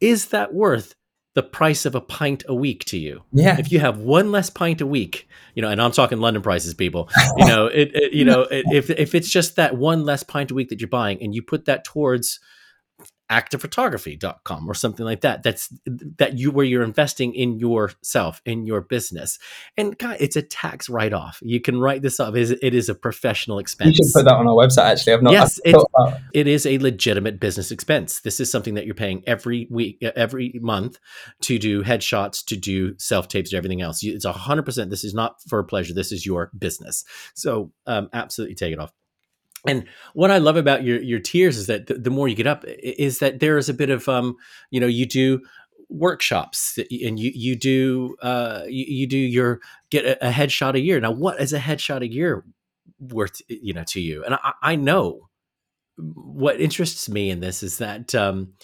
Is 0.00 0.28
that 0.28 0.54
worth 0.54 0.94
the 1.34 1.42
price 1.42 1.84
of 1.84 1.94
a 1.94 2.00
pint 2.00 2.44
a 2.48 2.54
week 2.54 2.84
to 2.86 2.98
you? 2.98 3.22
Yeah. 3.32 3.58
If 3.58 3.70
you 3.70 3.80
have 3.80 3.98
one 3.98 4.32
less 4.32 4.48
pint 4.48 4.80
a 4.80 4.86
week, 4.86 5.28
you 5.54 5.62
know, 5.62 5.68
and 5.68 5.82
I'm 5.82 5.92
talking 5.92 6.18
London 6.18 6.42
prices, 6.42 6.72
people. 6.72 7.10
You 7.36 7.46
know, 7.46 7.66
it, 7.66 7.90
it 7.92 8.12
you 8.12 8.24
know, 8.24 8.42
it, 8.42 8.64
if 8.72 8.88
if 8.88 9.14
it's 9.14 9.28
just 9.28 9.56
that 9.56 9.76
one 9.76 10.04
less 10.04 10.22
pint 10.22 10.50
a 10.50 10.54
week 10.54 10.68
that 10.70 10.80
you're 10.80 10.88
buying, 10.88 11.22
and 11.22 11.34
you 11.34 11.42
put 11.42 11.66
that 11.66 11.84
towards 11.84 12.40
aktaphotography.com 13.30 14.68
or 14.68 14.74
something 14.74 15.04
like 15.06 15.20
that 15.20 15.42
that's 15.42 15.72
that 15.86 16.38
you 16.38 16.50
where 16.50 16.64
you're 16.64 16.82
investing 16.82 17.34
in 17.34 17.58
yourself 17.58 18.42
in 18.44 18.66
your 18.66 18.80
business. 18.80 19.38
And 19.76 19.96
God, 19.98 20.16
it's 20.20 20.36
a 20.36 20.42
tax 20.42 20.88
write-off. 20.88 21.38
You 21.42 21.60
can 21.60 21.78
write 21.80 22.02
this 22.02 22.18
off. 22.18 22.34
It 22.34 22.42
is, 22.42 22.50
it 22.50 22.74
is 22.74 22.88
a 22.88 22.94
professional 22.94 23.58
expense 23.58 23.98
You 23.98 24.04
should 24.04 24.12
put 24.12 24.24
that 24.24 24.34
on 24.34 24.46
our 24.46 24.54
website. 24.54 24.84
Actually, 24.84 25.12
I've 25.14 25.22
not. 25.22 25.32
yes 25.32 25.60
I've 25.64 25.74
it's, 25.74 25.84
about- 25.96 26.20
it 26.34 26.46
is 26.46 26.66
a 26.66 26.78
legitimate 26.78 27.40
business 27.40 27.70
expense. 27.70 28.20
This 28.20 28.40
is 28.40 28.50
something 28.50 28.74
that 28.74 28.86
you're 28.86 28.94
paying 28.94 29.22
every 29.26 29.68
week 29.70 30.02
every 30.02 30.58
month 30.60 30.98
to 31.42 31.58
do 31.58 31.82
headshots 31.82 32.44
to 32.46 32.56
do 32.56 32.98
self-tapes 32.98 33.50
to 33.50 33.56
everything 33.56 33.80
else. 33.80 34.02
It's 34.02 34.26
100% 34.26 34.90
this 34.90 35.04
is 35.04 35.14
not 35.14 35.40
for 35.48 35.62
pleasure. 35.62 35.94
This 35.94 36.12
is 36.12 36.26
your 36.26 36.50
business. 36.58 37.04
So 37.34 37.72
um, 37.86 38.08
absolutely 38.12 38.56
take 38.56 38.72
it 38.72 38.78
off 38.78 38.92
and 39.66 39.84
what 40.14 40.30
I 40.30 40.38
love 40.38 40.56
about 40.56 40.84
your 40.84 41.00
your 41.00 41.20
tiers 41.20 41.56
is 41.56 41.66
that 41.66 41.86
the, 41.86 41.94
the 41.94 42.10
more 42.10 42.28
you 42.28 42.34
get 42.34 42.46
up, 42.46 42.64
is 42.66 43.18
that 43.18 43.40
there 43.40 43.58
is 43.58 43.68
a 43.68 43.74
bit 43.74 43.90
of 43.90 44.08
um, 44.08 44.36
you 44.70 44.80
know, 44.80 44.86
you 44.86 45.06
do 45.06 45.40
workshops 45.88 46.78
and 46.78 47.18
you 47.18 47.32
you 47.34 47.56
do 47.56 48.16
uh 48.22 48.62
you, 48.68 48.84
you 48.86 49.06
do 49.08 49.18
your 49.18 49.60
get 49.90 50.04
a, 50.04 50.28
a 50.28 50.30
headshot 50.30 50.74
a 50.74 50.80
year. 50.80 51.00
Now, 51.00 51.10
what 51.10 51.40
is 51.40 51.52
a 51.52 51.58
headshot 51.58 52.02
a 52.02 52.10
year 52.10 52.44
worth 52.98 53.42
you 53.48 53.74
know 53.74 53.84
to 53.88 54.00
you? 54.00 54.24
And 54.24 54.34
I, 54.34 54.52
I 54.62 54.76
know 54.76 55.28
what 55.96 56.60
interests 56.60 57.08
me 57.08 57.28
in 57.28 57.40
this 57.40 57.62
is 57.62 57.78
that 57.78 58.14
um 58.14 58.54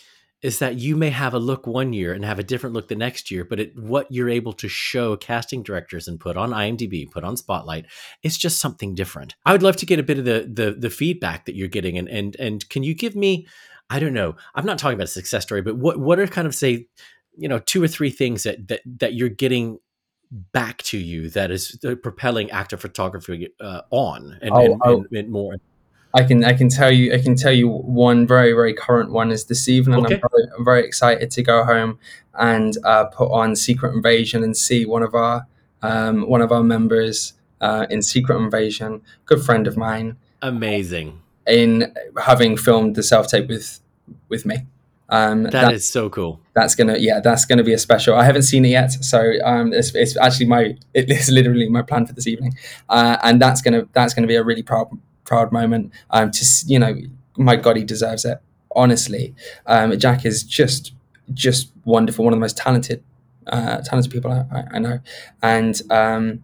is 0.42 0.58
that 0.58 0.76
you 0.76 0.96
may 0.96 1.10
have 1.10 1.34
a 1.34 1.38
look 1.38 1.66
one 1.66 1.92
year 1.92 2.12
and 2.12 2.24
have 2.24 2.38
a 2.38 2.44
different 2.44 2.74
look 2.74 2.88
the 2.88 2.94
next 2.94 3.30
year, 3.30 3.44
but 3.44 3.58
it, 3.58 3.78
what 3.78 4.06
you're 4.10 4.28
able 4.28 4.52
to 4.52 4.68
show 4.68 5.16
casting 5.16 5.62
directors 5.62 6.06
and 6.06 6.20
put 6.20 6.36
on 6.36 6.50
IMDb, 6.50 7.10
put 7.10 7.24
on 7.24 7.36
Spotlight, 7.36 7.86
it's 8.22 8.36
just 8.36 8.60
something 8.60 8.94
different. 8.94 9.34
I 9.46 9.52
would 9.52 9.62
love 9.62 9.76
to 9.76 9.86
get 9.86 9.98
a 9.98 10.02
bit 10.02 10.18
of 10.18 10.24
the 10.24 10.48
the, 10.52 10.76
the 10.78 10.90
feedback 10.90 11.46
that 11.46 11.56
you're 11.56 11.68
getting, 11.68 11.96
and 11.98 12.08
and 12.08 12.36
and 12.38 12.68
can 12.68 12.82
you 12.82 12.94
give 12.94 13.16
me, 13.16 13.46
I 13.88 13.98
don't 13.98 14.12
know, 14.12 14.36
I'm 14.54 14.66
not 14.66 14.78
talking 14.78 14.94
about 14.94 15.04
a 15.04 15.08
success 15.08 15.44
story, 15.44 15.62
but 15.62 15.76
what 15.76 15.98
what 15.98 16.18
are 16.18 16.26
kind 16.26 16.46
of 16.46 16.54
say, 16.54 16.86
you 17.36 17.48
know, 17.48 17.58
two 17.58 17.82
or 17.82 17.88
three 17.88 18.10
things 18.10 18.42
that 18.42 18.68
that 18.68 18.80
that 18.98 19.14
you're 19.14 19.30
getting 19.30 19.78
back 20.30 20.82
to 20.82 20.98
you 20.98 21.30
that 21.30 21.50
is 21.50 21.78
uh, 21.84 21.94
propelling 21.94 22.48
Akta 22.48 22.78
Photography 22.78 23.48
uh, 23.60 23.82
on 23.90 24.38
and, 24.42 24.52
Oh, 24.52 24.64
and, 24.64 24.80
oh. 24.84 24.96
and, 24.98 25.16
and 25.16 25.30
more. 25.30 25.56
I 26.16 26.22
can 26.24 26.44
I 26.44 26.54
can 26.54 26.70
tell 26.70 26.90
you 26.90 27.12
I 27.12 27.18
can 27.18 27.36
tell 27.36 27.52
you 27.52 27.68
one 27.68 28.26
very 28.26 28.52
very 28.52 28.72
current 28.72 29.12
one 29.12 29.30
is 29.30 29.44
this 29.44 29.68
evening. 29.68 30.04
Okay. 30.06 30.14
I'm, 30.14 30.20
very, 30.20 30.48
I'm 30.56 30.64
very 30.64 30.84
excited 30.84 31.30
to 31.30 31.42
go 31.42 31.62
home 31.62 31.98
and 32.38 32.74
uh, 32.84 33.04
put 33.04 33.30
on 33.30 33.54
Secret 33.54 33.92
Invasion 33.94 34.42
and 34.42 34.56
see 34.56 34.86
one 34.86 35.02
of 35.02 35.14
our 35.14 35.46
um, 35.82 36.26
one 36.26 36.40
of 36.40 36.52
our 36.52 36.62
members 36.62 37.34
uh, 37.60 37.86
in 37.90 38.00
Secret 38.00 38.36
Invasion, 38.38 39.02
good 39.26 39.42
friend 39.44 39.66
of 39.66 39.76
mine, 39.76 40.16
Amazing. 40.40 41.20
in 41.46 41.94
having 42.18 42.56
filmed 42.56 42.96
the 42.96 43.02
self 43.02 43.28
tape 43.28 43.48
with 43.48 43.80
with 44.30 44.46
me. 44.46 44.66
Um, 45.08 45.44
that 45.44 45.72
is 45.72 45.88
so 45.88 46.08
cool. 46.08 46.40
that's 46.52 46.74
gonna 46.74 46.96
yeah 46.98 47.20
that's 47.20 47.44
gonna 47.44 47.62
be 47.62 47.72
a 47.72 47.78
special 47.78 48.16
i 48.16 48.24
haven't 48.24 48.42
seen 48.42 48.64
it 48.64 48.70
yet 48.70 48.90
so 48.90 49.34
um 49.44 49.72
it's, 49.72 49.94
it's 49.94 50.16
actually 50.16 50.46
my 50.46 50.76
it 50.94 51.08
is 51.08 51.28
literally 51.28 51.68
my 51.68 51.82
plan 51.82 52.06
for 52.06 52.12
this 52.12 52.26
evening 52.26 52.56
uh 52.88 53.16
and 53.22 53.40
that's 53.40 53.62
gonna 53.62 53.86
that's 53.92 54.14
gonna 54.14 54.26
be 54.26 54.34
a 54.34 54.42
really 54.42 54.64
proud 54.64 54.88
proud 55.26 55.52
moment. 55.52 55.92
Um 56.10 56.30
to 56.32 56.44
you 56.66 56.78
know 56.78 56.96
my 57.36 57.56
god 57.56 57.76
he 57.76 57.84
deserves 57.84 58.24
it 58.24 58.38
honestly. 58.74 59.34
Um 59.66 59.98
jack 59.98 60.24
is 60.24 60.42
just 60.42 60.92
just 61.34 61.72
wonderful 61.84 62.24
one 62.24 62.32
of 62.32 62.38
the 62.38 62.40
most 62.40 62.56
talented 62.56 63.02
uh 63.48 63.78
talented 63.82 64.12
people 64.12 64.30
i, 64.32 64.44
I, 64.56 64.64
I 64.74 64.78
know. 64.78 65.00
And 65.42 65.80
um 65.90 66.42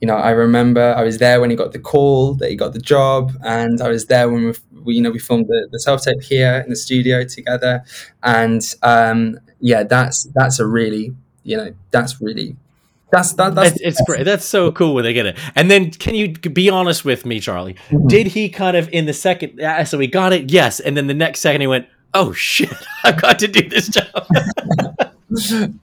you 0.00 0.06
know, 0.06 0.14
I 0.16 0.30
remember 0.30 0.94
I 0.96 1.02
was 1.02 1.18
there 1.18 1.40
when 1.40 1.50
he 1.50 1.56
got 1.56 1.72
the 1.72 1.78
call 1.80 2.34
that 2.34 2.50
he 2.50 2.56
got 2.56 2.72
the 2.72 2.78
job, 2.78 3.32
and 3.44 3.80
I 3.80 3.88
was 3.88 4.06
there 4.06 4.28
when 4.30 4.44
we, 4.46 4.54
we 4.84 4.94
you 4.94 5.02
know, 5.02 5.10
we 5.10 5.18
filmed 5.18 5.46
the, 5.48 5.68
the 5.72 5.80
self 5.80 6.02
tape 6.02 6.22
here 6.22 6.60
in 6.64 6.70
the 6.70 6.76
studio 6.76 7.24
together, 7.24 7.82
and 8.22 8.62
um, 8.82 9.40
yeah, 9.60 9.82
that's 9.82 10.24
that's 10.34 10.60
a 10.60 10.66
really, 10.66 11.14
you 11.42 11.56
know, 11.56 11.74
that's 11.90 12.20
really, 12.20 12.54
that's 13.10 13.32
that, 13.34 13.54
that's 13.54 13.72
It's, 13.72 13.80
it's 13.80 14.02
great. 14.06 14.24
That's 14.24 14.44
so 14.44 14.70
cool 14.72 14.94
when 14.94 15.04
they 15.04 15.12
get 15.12 15.26
it. 15.26 15.38
And 15.54 15.70
then, 15.70 15.90
can 15.90 16.14
you 16.14 16.32
be 16.32 16.68
honest 16.68 17.04
with 17.04 17.24
me, 17.26 17.40
Charlie? 17.40 17.76
Did 18.06 18.28
he 18.28 18.48
kind 18.48 18.76
of 18.76 18.88
in 18.90 19.06
the 19.06 19.12
second? 19.14 19.60
Uh, 19.60 19.84
so 19.84 19.98
he 19.98 20.06
got 20.06 20.32
it, 20.32 20.50
yes. 20.50 20.80
And 20.80 20.96
then 20.96 21.06
the 21.06 21.14
next 21.14 21.40
second, 21.40 21.60
he 21.62 21.66
went, 21.66 21.86
"Oh 22.14 22.32
shit, 22.32 22.72
I've 23.04 23.20
got 23.20 23.38
to 23.40 23.48
do 23.48 23.68
this 23.68 23.88
job." 23.88 24.06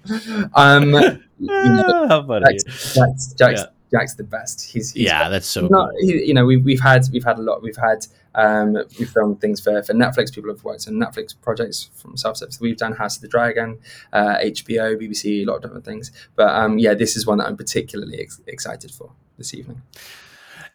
um, 0.55 0.93
you 0.93 1.19
know, 1.39 2.05
How 2.09 2.25
funny. 2.25 2.45
Jack's, 2.45 2.93
Jack's, 2.95 3.33
Jack's, 3.33 3.61
Yeah. 3.61 3.65
Jack's 3.91 4.15
the 4.15 4.23
best. 4.23 4.71
He's, 4.71 4.91
he's 4.91 5.03
Yeah, 5.03 5.29
that's 5.29 5.47
so 5.47 5.67
not, 5.67 5.89
cool. 5.91 5.99
he, 6.01 6.25
you 6.25 6.33
know, 6.33 6.45
we've 6.45 6.63
we've 6.63 6.81
had 6.81 7.03
we've 7.11 7.23
had 7.23 7.37
a 7.37 7.41
lot. 7.41 7.61
We've 7.61 7.75
had 7.77 8.05
um, 8.35 8.77
we've 8.99 9.09
filmed 9.09 9.41
things 9.41 9.61
for, 9.61 9.81
for 9.83 9.93
Netflix. 9.93 10.33
People 10.33 10.51
have 10.51 10.63
worked 10.63 10.87
on 10.87 10.95
Netflix 10.95 11.33
projects 11.39 11.89
from 11.95 12.17
self 12.17 12.37
So 12.37 12.47
we've 12.59 12.77
done 12.77 12.93
House 12.93 13.15
of 13.15 13.21
the 13.21 13.27
Dragon, 13.27 13.79
uh, 14.13 14.37
HBO, 14.37 15.01
BBC, 15.01 15.43
a 15.43 15.45
lot 15.45 15.57
of 15.57 15.61
different 15.63 15.85
things. 15.85 16.11
But 16.35 16.49
um, 16.49 16.77
yeah, 16.77 16.93
this 16.93 17.15
is 17.15 17.25
one 17.25 17.37
that 17.39 17.47
I'm 17.47 17.57
particularly 17.57 18.19
ex- 18.19 18.41
excited 18.45 18.91
for 18.91 19.11
this 19.37 19.53
evening. 19.53 19.81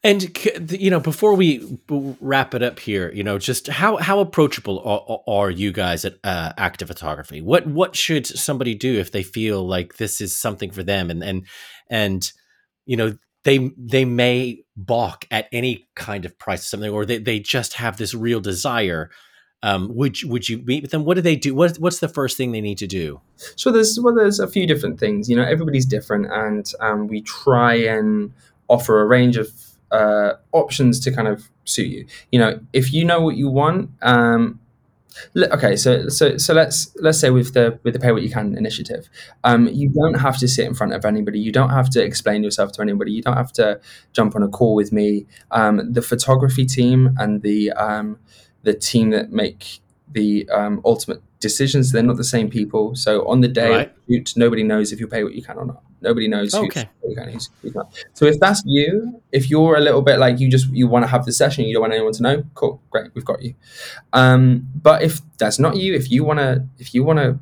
And 0.03 0.35
you 0.71 0.91
know, 0.91 1.01
before 1.01 1.35
we 1.35 1.79
wrap 1.91 2.55
it 2.55 2.63
up 2.63 2.79
here, 2.79 3.13
you 3.13 3.23
know, 3.23 3.39
just 3.39 3.67
how 3.67 3.99
how 3.99 4.21
approachable 4.21 4.81
are, 4.81 5.21
are 5.27 5.51
you 5.51 5.73
guys 5.73 6.07
at 6.07 6.15
uh, 6.25 6.55
Akta 6.55 6.87
Photography? 6.87 7.43
What 7.43 7.67
what 7.67 7.95
should 7.95 8.27
somebody 8.27 8.75
do 8.75 8.99
if 8.99 9.13
they 9.13 9.23
feel 9.23 9.67
like 9.67 9.99
this 9.99 10.23
is 10.23 10.35
something 10.35 10.71
for 10.71 10.83
them, 10.83 11.11
and 11.11 11.23
and 11.23 11.47
and 11.91 12.33
you 12.87 12.97
know 12.97 13.19
they 13.45 13.71
they 13.77 14.07
may 14.07 14.65
balk 14.87 15.27
at 15.31 15.49
any 15.53 15.89
kind 15.95 16.25
of 16.25 16.39
price 16.39 16.63
or 16.63 16.67
something, 16.67 16.91
or 16.91 17.05
they, 17.05 17.19
they 17.19 17.41
just 17.41 17.75
have 17.75 17.97
this 17.97 18.15
real 18.15 18.41
desire. 18.41 19.11
Um, 19.63 19.95
would 19.95 20.17
would 20.25 20.49
you 20.49 20.59
meet 20.59 20.83
with 20.83 20.91
them? 20.91 21.05
What 21.05 21.15
do 21.15 21.21
they 21.21 21.37
do? 21.37 21.55
What 21.55 21.77
what's 21.77 22.01
the 22.01 22.09
first 22.09 22.37
thing 22.37 22.53
they 22.53 22.63
need 22.63 22.79
to 22.79 22.87
do? 22.87 23.21
So 23.57 23.71
there's 23.71 23.99
well, 24.01 24.15
there's 24.15 24.41
a 24.41 24.49
few 24.49 24.67
different 24.67 24.99
things. 24.99 25.29
You 25.29 25.37
know, 25.37 25.43
everybody's 25.43 25.85
different, 25.85 26.33
and 26.33 26.73
um, 26.81 27.09
we 27.09 27.21
try 27.23 27.75
and 27.75 28.33
offer 28.69 29.01
a 29.01 29.07
range 29.07 29.37
of 29.37 29.51
uh, 29.91 30.35
options 30.53 31.01
to 31.01 31.13
kind 31.13 31.29
of 31.29 31.51
suit 31.65 31.89
you. 31.89 32.07
You 32.33 32.39
know, 32.39 32.61
if 32.73 32.93
you 32.93 33.05
know 33.05 33.21
what 33.21 33.37
you 33.37 33.51
want, 33.51 33.91
um, 34.03 34.60
okay. 35.37 35.77
So 35.77 36.09
so 36.09 36.37
so 36.37 36.55
let's 36.55 36.95
let's 37.01 37.19
say 37.19 37.31
with 37.31 37.55
the 37.55 37.79
with 37.83 37.95
the 37.95 38.01
pay 38.01 38.13
what 38.13 38.23
you 38.23 38.31
can 38.31 38.57
initiative, 38.57 39.09
um, 39.45 39.69
you 39.69 39.89
don't 39.89 40.15
have 40.15 40.39
to 40.39 40.49
sit 40.49 40.67
in 40.67 40.75
front 40.75 40.93
of 40.93 41.05
anybody. 41.05 41.39
You 41.39 41.53
don't 41.53 41.71
have 41.71 41.91
to 41.91 42.03
explain 42.03 42.43
yourself 42.43 42.73
to 42.73 42.83
anybody. 42.83 43.13
You 43.13 43.23
don't 43.23 43.37
have 43.37 43.53
to 43.55 43.81
jump 44.13 44.37
on 44.37 44.43
a 44.43 44.49
call 44.49 44.75
with 44.75 44.93
me. 44.93 45.27
Um, 45.51 45.93
the 45.93 46.03
photography 46.03 46.67
team 46.67 47.15
and 47.19 47.43
the 47.43 47.73
um, 47.73 48.19
the 48.63 48.75
team 48.75 49.11
that 49.11 49.33
make 49.33 49.81
the 50.13 50.49
um, 50.51 50.81
ultimate 50.85 51.23
decisions. 51.41 51.93
They're 51.93 52.03
not 52.03 52.17
the 52.17 52.25
same 52.25 52.49
people. 52.51 52.95
So 52.95 53.27
on 53.27 53.41
the 53.41 53.49
day 53.49 53.71
right. 53.71 53.93
shoot, 54.09 54.35
nobody 54.37 54.63
knows 54.63 54.93
if 54.93 55.01
you 55.01 55.09
pay 55.09 55.25
what 55.25 55.35
you 55.35 55.43
can 55.43 55.57
or 55.57 55.65
not. 55.65 55.83
Nobody 56.03 56.29
knows 56.29 56.55
okay. 56.55 56.89
who's, 57.03 57.17
who's, 57.33 57.51
who's 57.61 57.75
not. 57.75 57.93
So 58.15 58.25
if 58.25 58.41
that's 58.41 58.63
you, 58.65 59.21
if 59.33 59.51
you're 59.51 59.77
a 59.77 59.81
little 59.81 60.01
bit 60.01 60.19
like 60.19 60.41
you 60.41 60.49
just 60.49 60.69
you 60.71 60.87
want 60.87 61.03
to 61.03 61.09
have 61.09 61.27
the 61.27 61.33
session, 61.33 61.65
you 61.65 61.75
don't 61.75 61.83
want 61.83 61.93
anyone 61.93 62.13
to 62.15 62.23
know, 62.23 62.45
cool, 62.55 62.81
great, 62.91 63.11
we've 63.15 63.25
got 63.25 63.43
you. 63.43 63.55
Um, 64.13 64.69
but 64.75 65.03
if 65.03 65.21
that's 65.39 65.59
not 65.59 65.77
you, 65.77 65.95
if 65.95 66.11
you 66.11 66.25
wanna 66.25 66.67
if 66.79 66.95
you 66.95 67.05
wanna 67.05 67.39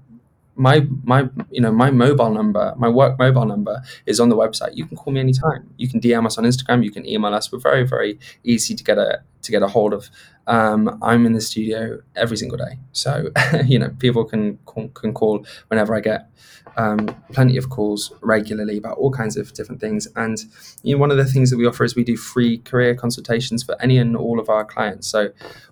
my 0.59 0.87
my 1.05 1.29
you 1.51 1.61
know 1.61 1.73
my 1.73 1.91
mobile 1.91 2.31
number 2.31 2.75
my 2.77 2.89
work 2.89 3.19
mobile 3.19 3.47
number 3.47 3.81
is 4.07 4.21
on 4.21 4.29
the 4.29 4.37
website. 4.37 4.77
You 4.77 4.87
can 4.87 4.97
call 4.97 5.13
me 5.13 5.21
anytime. 5.21 5.71
You 5.77 5.89
can 5.89 6.01
dm 6.01 6.27
us 6.27 6.37
on 6.37 6.45
instagram. 6.45 6.85
You 6.85 6.91
can 6.91 7.07
email 7.09 7.33
us. 7.33 7.51
We're 7.53 7.61
very 7.61 7.87
very 7.87 8.19
easy 8.45 8.75
to 8.75 8.85
get 8.85 8.99
a 8.99 9.23
to 9.43 9.51
get 9.51 9.63
a 9.63 9.69
hold 9.69 9.95
of. 9.95 10.11
Um, 10.47 10.99
i'm 11.03 11.27
in 11.27 11.35
the 11.35 11.43
studio 11.43 12.01
every 12.17 12.37
single 12.37 12.59
day. 12.59 12.79
So 12.93 13.31
you 13.65 13.79
know 13.79 13.91
people 13.99 14.25
can 14.25 14.59
can 14.67 15.15
call 15.15 15.47
whenever 15.69 15.95
i 15.95 16.01
get 16.01 16.31
um, 16.79 17.09
plenty 17.33 17.57
of 17.57 17.69
calls 17.69 18.13
regularly 18.23 18.79
about 18.79 18.97
all 18.97 19.11
kinds 19.11 19.37
of 19.37 19.53
different 19.53 19.81
things. 19.81 20.07
And 20.17 20.39
you 20.83 20.95
know 20.95 21.01
one 21.01 21.11
of 21.11 21.17
the 21.17 21.25
things 21.25 21.51
that 21.51 21.59
we 21.59 21.67
offer 21.67 21.85
is 21.85 21.95
we 21.95 22.05
do 22.05 22.17
free 22.17 22.59
career 22.59 22.95
consultations 22.95 23.63
for 23.63 23.81
any 23.83 23.99
and 23.99 24.17
all 24.17 24.41
of 24.41 24.49
our 24.49 24.65
clients. 24.65 25.09
So 25.09 25.31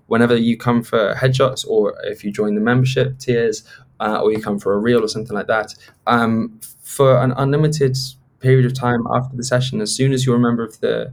whenever 0.09 0.37
you 0.37 0.57
come 0.59 0.83
for 0.83 1.15
headshots 1.15 1.67
or 1.67 1.97
if 2.05 2.25
you 2.25 2.33
join 2.33 2.57
the 2.57 2.61
membership 2.61 3.19
tiers 3.19 3.65
uh, 4.01 4.21
or 4.21 4.33
you 4.33 4.43
come 4.43 4.59
for 4.59 4.75
a 4.75 4.79
reel 4.79 5.03
or 5.03 5.09
something 5.09 5.35
like 5.35 5.47
that, 5.47 5.75
um, 6.07 6.61
for 6.83 7.23
an 7.23 7.33
unlimited 7.37 7.97
period 8.41 8.67
of 8.67 8.75
time 8.75 9.07
after 9.11 9.37
the 9.37 9.45
session, 9.45 9.81
as 9.81 9.95
soon 9.95 10.13
as 10.13 10.27
you're 10.27 10.37
a 10.37 10.41
member 10.41 10.65
of 10.65 10.79
the 10.81 11.13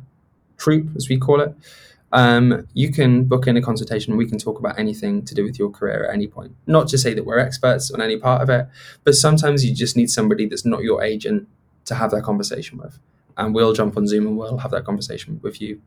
troop, 0.57 0.89
as 0.95 1.07
we 1.07 1.17
call 1.17 1.39
it, 1.39 1.55
um, 2.13 2.67
you 2.73 2.91
can 2.91 3.23
book 3.23 3.47
in 3.47 3.57
a 3.57 3.61
consultation. 3.61 4.15
We 4.15 4.27
can 4.27 4.37
talk 4.37 4.59
about 4.59 4.77
anything 4.77 5.25
to 5.25 5.33
do 5.33 5.43
with 5.43 5.57
your 5.57 5.71
career 5.71 6.05
at 6.05 6.13
any 6.13 6.27
point. 6.27 6.55
Not 6.67 6.87
to 6.89 6.97
say 6.97 7.15
that 7.15 7.25
we're 7.25 7.39
experts 7.39 7.89
on 7.89 8.01
any 8.01 8.17
part 8.17 8.43
of 8.43 8.49
it, 8.51 8.67
but 9.03 9.15
sometimes 9.15 9.65
you 9.65 9.73
just 9.73 9.97
need 9.97 10.11
somebody 10.11 10.45
that's 10.45 10.63
not 10.63 10.83
your 10.83 11.03
agent 11.03 11.47
to 11.85 11.95
have 11.95 12.11
that 12.11 12.21
conversation 12.21 12.77
with. 12.77 12.99
And 13.35 13.55
we'll 13.55 13.73
jump 13.73 13.97
on 13.97 14.07
Zoom 14.07 14.27
and 14.27 14.37
we'll 14.37 14.59
have 14.59 14.69
that 14.71 14.85
conversation 14.85 15.39
with 15.41 15.59
you 15.59 15.81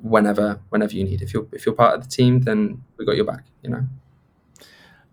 whenever 0.00 0.58
whenever 0.70 0.94
you 0.94 1.04
need. 1.04 1.20
If 1.20 1.34
you're 1.34 1.46
if 1.52 1.66
you're 1.66 1.74
part 1.74 1.94
of 1.94 2.02
the 2.02 2.08
team, 2.08 2.40
then 2.40 2.82
we 2.96 3.04
got 3.04 3.16
your 3.16 3.26
back. 3.26 3.44
You 3.62 3.70
know. 3.70 3.86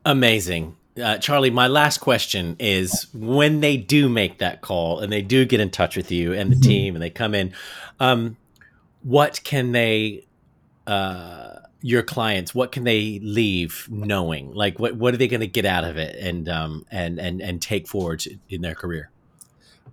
Amazing. 0.05 0.77
Uh, 0.97 1.17
Charlie, 1.17 1.49
my 1.49 1.67
last 1.67 1.97
question 1.97 2.55
is 2.59 3.07
when 3.13 3.59
they 3.59 3.75
do 3.75 4.07
make 4.07 4.37
that 4.39 4.61
call 4.61 4.99
and 4.99 5.11
they 5.11 5.21
do 5.21 5.45
get 5.45 5.59
in 5.59 5.69
touch 5.69 5.97
with 5.97 6.11
you 6.11 6.33
and 6.33 6.49
the 6.49 6.55
mm-hmm. 6.55 6.69
team 6.69 6.95
and 6.95 7.01
they 7.01 7.09
come 7.09 7.35
in, 7.35 7.53
um, 7.99 8.37
what 9.01 9.43
can 9.43 9.71
they, 9.71 10.25
uh, 10.87 11.59
your 11.81 12.03
clients, 12.03 12.53
what 12.53 12.71
can 12.71 12.83
they 12.83 13.19
leave 13.21 13.87
knowing? 13.89 14.53
Like, 14.53 14.79
what, 14.79 14.95
what 14.95 15.13
are 15.13 15.17
they 15.17 15.27
going 15.27 15.41
to 15.41 15.47
get 15.47 15.65
out 15.65 15.83
of 15.83 15.97
it 15.97 16.15
and, 16.15 16.49
um, 16.49 16.85
and, 16.91 17.19
and, 17.19 17.41
and 17.41 17.61
take 17.61 17.87
forward 17.87 18.23
in 18.49 18.61
their 18.61 18.75
career? 18.75 19.09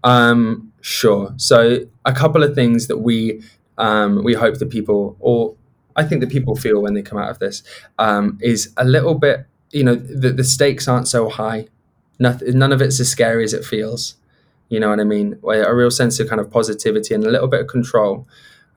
Um, 0.05 0.73
sure. 0.81 1.35
So 1.37 1.87
a 2.05 2.13
couple 2.13 2.43
of 2.43 2.55
things 2.55 2.87
that 2.87 2.99
we, 2.99 3.43
um, 3.79 4.23
we 4.25 4.35
hope 4.35 4.59
that 4.59 4.71
people, 4.71 5.17
or 5.21 5.55
I 5.97 6.05
think 6.05 6.21
that 6.21 6.31
people 6.31 6.57
feel 6.57 6.83
when 6.83 6.95
they 6.95 7.03
come 7.03 7.19
out 7.19 7.31
of 7.31 7.39
this, 7.39 7.63
um, 7.99 8.39
is 8.41 8.73
a 8.77 8.85
little 8.85 9.15
bit 9.15 9.47
you 9.77 9.85
know 9.85 9.95
the, 9.95 10.33
the 10.33 10.45
stakes 10.45 10.89
aren't 10.89 11.09
so 11.09 11.29
high 11.29 11.67
Nothing, 12.19 12.59
none 12.59 12.73
of 12.73 12.81
it's 12.81 12.99
as 12.99 13.11
scary 13.11 13.45
as 13.45 13.53
it 13.53 13.65
feels 13.65 14.17
you 14.69 14.81
know 14.81 14.89
what 14.89 15.01
i 15.01 15.05
mean 15.05 15.39
a 15.45 15.75
real 15.75 15.91
sense 15.91 16.19
of 16.19 16.29
kind 16.29 16.41
of 16.41 16.51
positivity 16.51 17.15
and 17.15 17.25
a 17.25 17.31
little 17.31 17.49
bit 17.49 17.61
of 17.61 17.67
control 17.67 18.27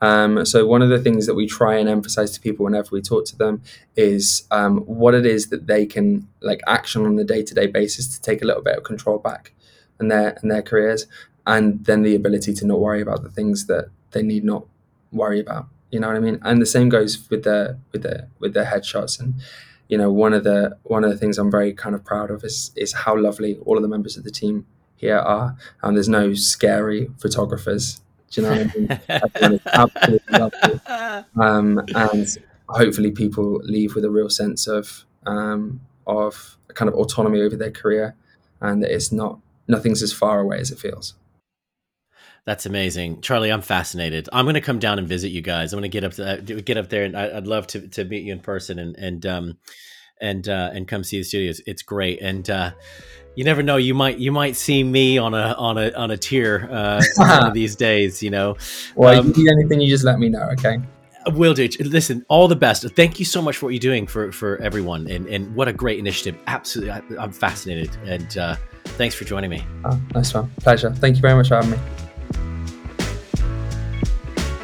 um, 0.01 0.45
so 0.45 0.65
one 0.65 0.81
of 0.81 0.89
the 0.89 0.99
things 0.99 1.25
that 1.25 1.35
we 1.35 1.47
try 1.47 1.75
and 1.75 1.89
emphasize 1.89 2.31
to 2.31 2.39
people 2.39 2.63
whenever 2.63 2.89
we 2.91 3.01
talk 3.01 3.25
to 3.25 3.37
them 3.37 3.61
is 3.95 4.47
um, 4.51 4.79
what 4.79 5.13
it 5.13 5.25
is 5.25 5.49
that 5.49 5.67
they 5.67 5.85
can 5.85 6.27
like 6.41 6.61
action 6.67 7.05
on 7.05 7.17
a 7.19 7.23
day-to-day 7.23 7.67
basis 7.67 8.07
to 8.07 8.21
take 8.21 8.41
a 8.41 8.45
little 8.45 8.63
bit 8.63 8.77
of 8.77 8.83
control 8.83 9.17
back 9.17 9.53
in 9.99 10.07
their 10.07 10.37
in 10.41 10.49
their 10.49 10.61
careers 10.61 11.07
and 11.45 11.85
then 11.85 12.03
the 12.03 12.15
ability 12.15 12.53
to 12.53 12.65
not 12.65 12.79
worry 12.79 13.01
about 13.01 13.23
the 13.23 13.29
things 13.29 13.65
that 13.65 13.89
they 14.11 14.23
need 14.23 14.43
not 14.43 14.65
worry 15.11 15.39
about 15.39 15.67
you 15.91 15.99
know 15.99 16.07
what 16.07 16.15
i 16.15 16.19
mean 16.19 16.39
and 16.43 16.61
the 16.61 16.65
same 16.65 16.87
goes 16.87 17.29
with 17.29 17.43
the 17.43 17.77
with 17.91 18.03
the 18.03 18.27
with 18.39 18.53
their 18.53 18.65
headshots 18.65 19.19
and 19.19 19.33
you 19.89 19.97
know, 19.97 20.11
one 20.11 20.33
of 20.33 20.43
the 20.45 20.77
one 20.83 21.03
of 21.03 21.09
the 21.09 21.17
things 21.17 21.37
I'm 21.37 21.51
very 21.51 21.73
kind 21.73 21.95
of 21.95 22.05
proud 22.05 22.31
of 22.31 22.43
is 22.43 22.71
is 22.75 22.93
how 22.93 23.17
lovely 23.17 23.57
all 23.65 23.75
of 23.75 23.81
the 23.81 23.89
members 23.89 24.15
of 24.15 24.23
the 24.23 24.31
team 24.31 24.65
here 24.95 25.17
are. 25.17 25.57
And 25.81 25.97
there's 25.97 26.07
no 26.07 26.33
scary 26.33 27.09
photographers. 27.17 27.99
Do 28.31 28.41
you 28.41 28.47
know 28.47 28.53
what 28.55 28.99
I 29.31 29.49
mean? 29.49 31.25
Um, 31.39 31.81
and 31.95 32.27
hopefully 32.67 33.11
people 33.11 33.59
leave 33.63 33.95
with 33.95 34.05
a 34.05 34.09
real 34.09 34.29
sense 34.29 34.67
of 34.67 35.05
um, 35.25 35.81
of 36.07 36.57
kind 36.73 36.89
of 36.89 36.95
autonomy 36.95 37.41
over 37.41 37.55
their 37.55 37.71
career, 37.71 38.15
and 38.61 38.83
that 38.83 38.93
it's 38.93 39.11
not 39.11 39.39
nothing's 39.67 40.01
as 40.01 40.13
far 40.13 40.39
away 40.39 40.59
as 40.59 40.71
it 40.71 40.79
feels. 40.79 41.15
That's 42.45 42.65
amazing, 42.65 43.21
Charlie. 43.21 43.51
I'm 43.51 43.61
fascinated. 43.61 44.27
I'm 44.33 44.45
going 44.45 44.55
to 44.55 44.61
come 44.61 44.79
down 44.79 44.97
and 44.97 45.07
visit 45.07 45.29
you 45.29 45.41
guys. 45.41 45.71
I'm 45.71 45.79
going 45.79 45.91
to 45.91 45.95
get 45.95 46.03
up 46.03 46.13
to, 46.13 46.31
uh, 46.31 46.37
get 46.37 46.77
up 46.77 46.89
there, 46.89 47.03
and 47.03 47.15
I, 47.15 47.33
would 47.33 47.47
love 47.47 47.67
to, 47.67 47.87
to 47.89 48.05
meet 48.05 48.23
you 48.23 48.33
in 48.33 48.39
person 48.39 48.79
and 48.79 48.95
and 48.95 49.25
um, 49.25 49.57
and 50.19 50.47
uh, 50.47 50.71
and 50.73 50.87
come 50.87 51.03
see 51.03 51.19
the 51.19 51.23
studios. 51.23 51.61
It's 51.65 51.83
great, 51.83 52.21
and 52.21 52.49
uh, 52.49 52.71
you 53.39 53.45
never 53.45 53.63
know. 53.63 53.77
You 53.77 53.93
might 53.93 54.17
you 54.17 54.33
might 54.33 54.57
see 54.57 54.83
me 54.83 55.17
on 55.17 55.33
a 55.33 55.55
on 55.57 55.77
a 55.77 55.93
on 55.93 56.11
a 56.11 56.17
tier 56.17 56.67
uh, 56.69 57.01
one 57.15 57.47
of 57.47 57.53
these 57.53 57.73
days. 57.73 58.21
You 58.21 58.31
know. 58.31 58.57
Well, 58.95 59.17
um, 59.17 59.29
if 59.29 59.37
you 59.37 59.45
need 59.45 59.51
anything, 59.53 59.79
you 59.79 59.87
just 59.87 60.03
let 60.03 60.19
me 60.19 60.27
know. 60.27 60.49
Okay. 60.51 60.77
Will 61.27 61.53
do. 61.53 61.69
Listen, 61.79 62.25
all 62.27 62.49
the 62.49 62.57
best. 62.57 62.85
Thank 62.97 63.17
you 63.17 63.23
so 63.23 63.41
much 63.41 63.55
for 63.55 63.67
what 63.67 63.69
you're 63.69 63.79
doing 63.79 64.07
for 64.07 64.33
for 64.33 64.57
everyone, 64.57 65.07
and 65.07 65.25
and 65.27 65.55
what 65.55 65.69
a 65.69 65.73
great 65.73 65.99
initiative. 65.99 66.37
Absolutely, 66.47 66.91
I, 66.91 67.23
am 67.23 67.31
fascinated, 67.31 67.95
and 68.03 68.37
uh, 68.37 68.57
thanks 68.97 69.15
for 69.15 69.23
joining 69.23 69.51
me. 69.51 69.65
Oh, 69.85 69.97
nice 70.13 70.33
one. 70.33 70.51
Pleasure. 70.59 70.91
Thank 70.95 71.15
you 71.15 71.21
very 71.21 71.35
much 71.35 71.47
for 71.47 71.55
having 71.55 71.71
me. 71.71 71.77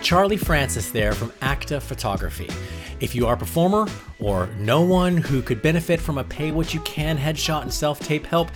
Charlie 0.01 0.35
Frances 0.35 0.91
there 0.91 1.13
from 1.13 1.29
Akta 1.41 1.81
Photography. 1.81 2.49
If 3.05 3.13
you 3.13 3.27
are 3.27 3.35
a 3.35 3.37
performer 3.37 3.87
or 4.17 4.47
no 4.57 4.81
one 4.81 5.15
who 5.15 5.43
could 5.43 5.61
benefit 5.61 6.01
from 6.01 6.17
a 6.17 6.23
pay 6.23 6.49
what 6.49 6.73
you 6.73 6.79
can 6.79 7.19
headshot 7.19 7.61
and 7.61 7.71
self 7.71 7.99
tape 7.99 8.25
help, 8.25 8.49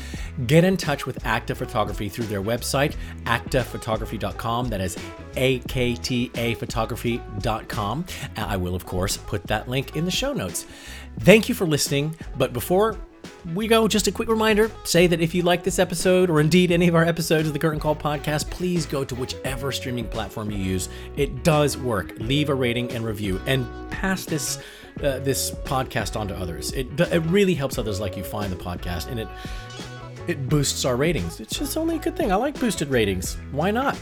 get 0.47 0.63
in 0.63 0.75
touch 0.75 1.05
with 1.05 1.23
Akta 1.23 1.55
Photography 1.55 2.09
through 2.09 2.25
their 2.25 2.41
website, 2.41 2.95
aktaphotography.com. 3.25 4.69
That 4.69 4.81
is 4.81 4.97
A 5.35 5.59
K 5.59 5.93
T 5.93 6.31
A 6.33 6.55
photography.com. 6.55 8.05
I 8.37 8.57
will, 8.57 8.73
of 8.73 8.87
course, 8.87 9.17
put 9.17 9.43
that 9.43 9.69
link 9.69 9.95
in 9.95 10.03
the 10.03 10.09
show 10.09 10.33
notes. 10.33 10.65
Thank 11.19 11.47
you 11.47 11.53
for 11.53 11.67
listening. 11.67 12.15
But 12.35 12.51
before 12.51 12.97
we 13.53 13.67
go, 13.67 13.87
just 13.87 14.07
a 14.07 14.11
quick 14.11 14.29
reminder 14.29 14.71
say 14.83 15.07
that 15.07 15.21
if 15.21 15.33
you 15.33 15.43
like 15.43 15.63
this 15.63 15.79
episode 15.79 16.29
or 16.29 16.39
indeed 16.39 16.71
any 16.71 16.87
of 16.87 16.95
our 16.95 17.05
episodes 17.05 17.47
of 17.47 17.53
the 17.53 17.59
Curtain 17.59 17.79
Call 17.79 17.95
podcast, 17.95 18.49
please 18.49 18.85
go 18.85 19.03
to 19.03 19.15
whichever 19.15 19.71
streaming 19.71 20.07
platform 20.07 20.51
you 20.51 20.57
use. 20.57 20.89
It 21.17 21.43
does 21.43 21.77
work. 21.77 22.13
Leave 22.19 22.49
a 22.49 22.55
rating 22.55 22.91
and 22.91 23.05
review 23.05 23.39
and 23.45 23.67
pass 23.91 24.25
this. 24.25 24.59
Uh, 25.03 25.17
this 25.19 25.51
podcast 25.51 26.19
on 26.19 26.27
to 26.27 26.35
others. 26.35 26.73
It, 26.73 26.87
it 26.99 27.21
really 27.27 27.53
helps 27.53 27.77
others 27.77 28.01
like 28.01 28.17
you 28.17 28.23
find 28.23 28.51
the 28.51 28.57
podcast 28.57 29.07
and 29.07 29.17
it 29.17 29.29
it 30.27 30.49
boosts 30.49 30.83
our 30.83 30.97
ratings. 30.97 31.39
It's 31.39 31.57
just 31.57 31.77
only 31.77 31.95
a 31.95 31.99
good 31.99 32.17
thing. 32.17 32.33
I 32.33 32.35
like 32.35 32.59
boosted 32.59 32.89
ratings. 32.89 33.35
Why 33.51 33.71
not? 33.71 33.97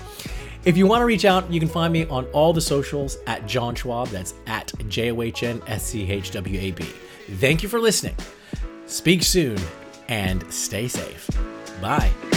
If 0.65 0.75
you 0.75 0.87
want 0.87 1.01
to 1.01 1.05
reach 1.05 1.23
out, 1.23 1.51
you 1.51 1.59
can 1.59 1.69
find 1.69 1.93
me 1.93 2.05
on 2.07 2.25
all 2.27 2.51
the 2.51 2.61
socials 2.61 3.17
at 3.27 3.45
John 3.45 3.75
Schwab. 3.75 4.07
That's 4.07 4.33
at 4.47 4.73
J 4.89 5.11
O 5.11 5.21
H 5.21 5.43
N 5.43 5.61
S 5.67 5.85
C 5.85 6.11
H 6.11 6.31
W 6.31 6.59
A 6.59 6.71
B. 6.71 6.83
Thank 7.35 7.63
you 7.63 7.69
for 7.69 7.79
listening. 7.79 8.15
Speak 8.87 9.21
soon 9.21 9.57
and 10.07 10.43
stay 10.51 10.87
safe. 10.87 11.29
Bye. 11.81 12.36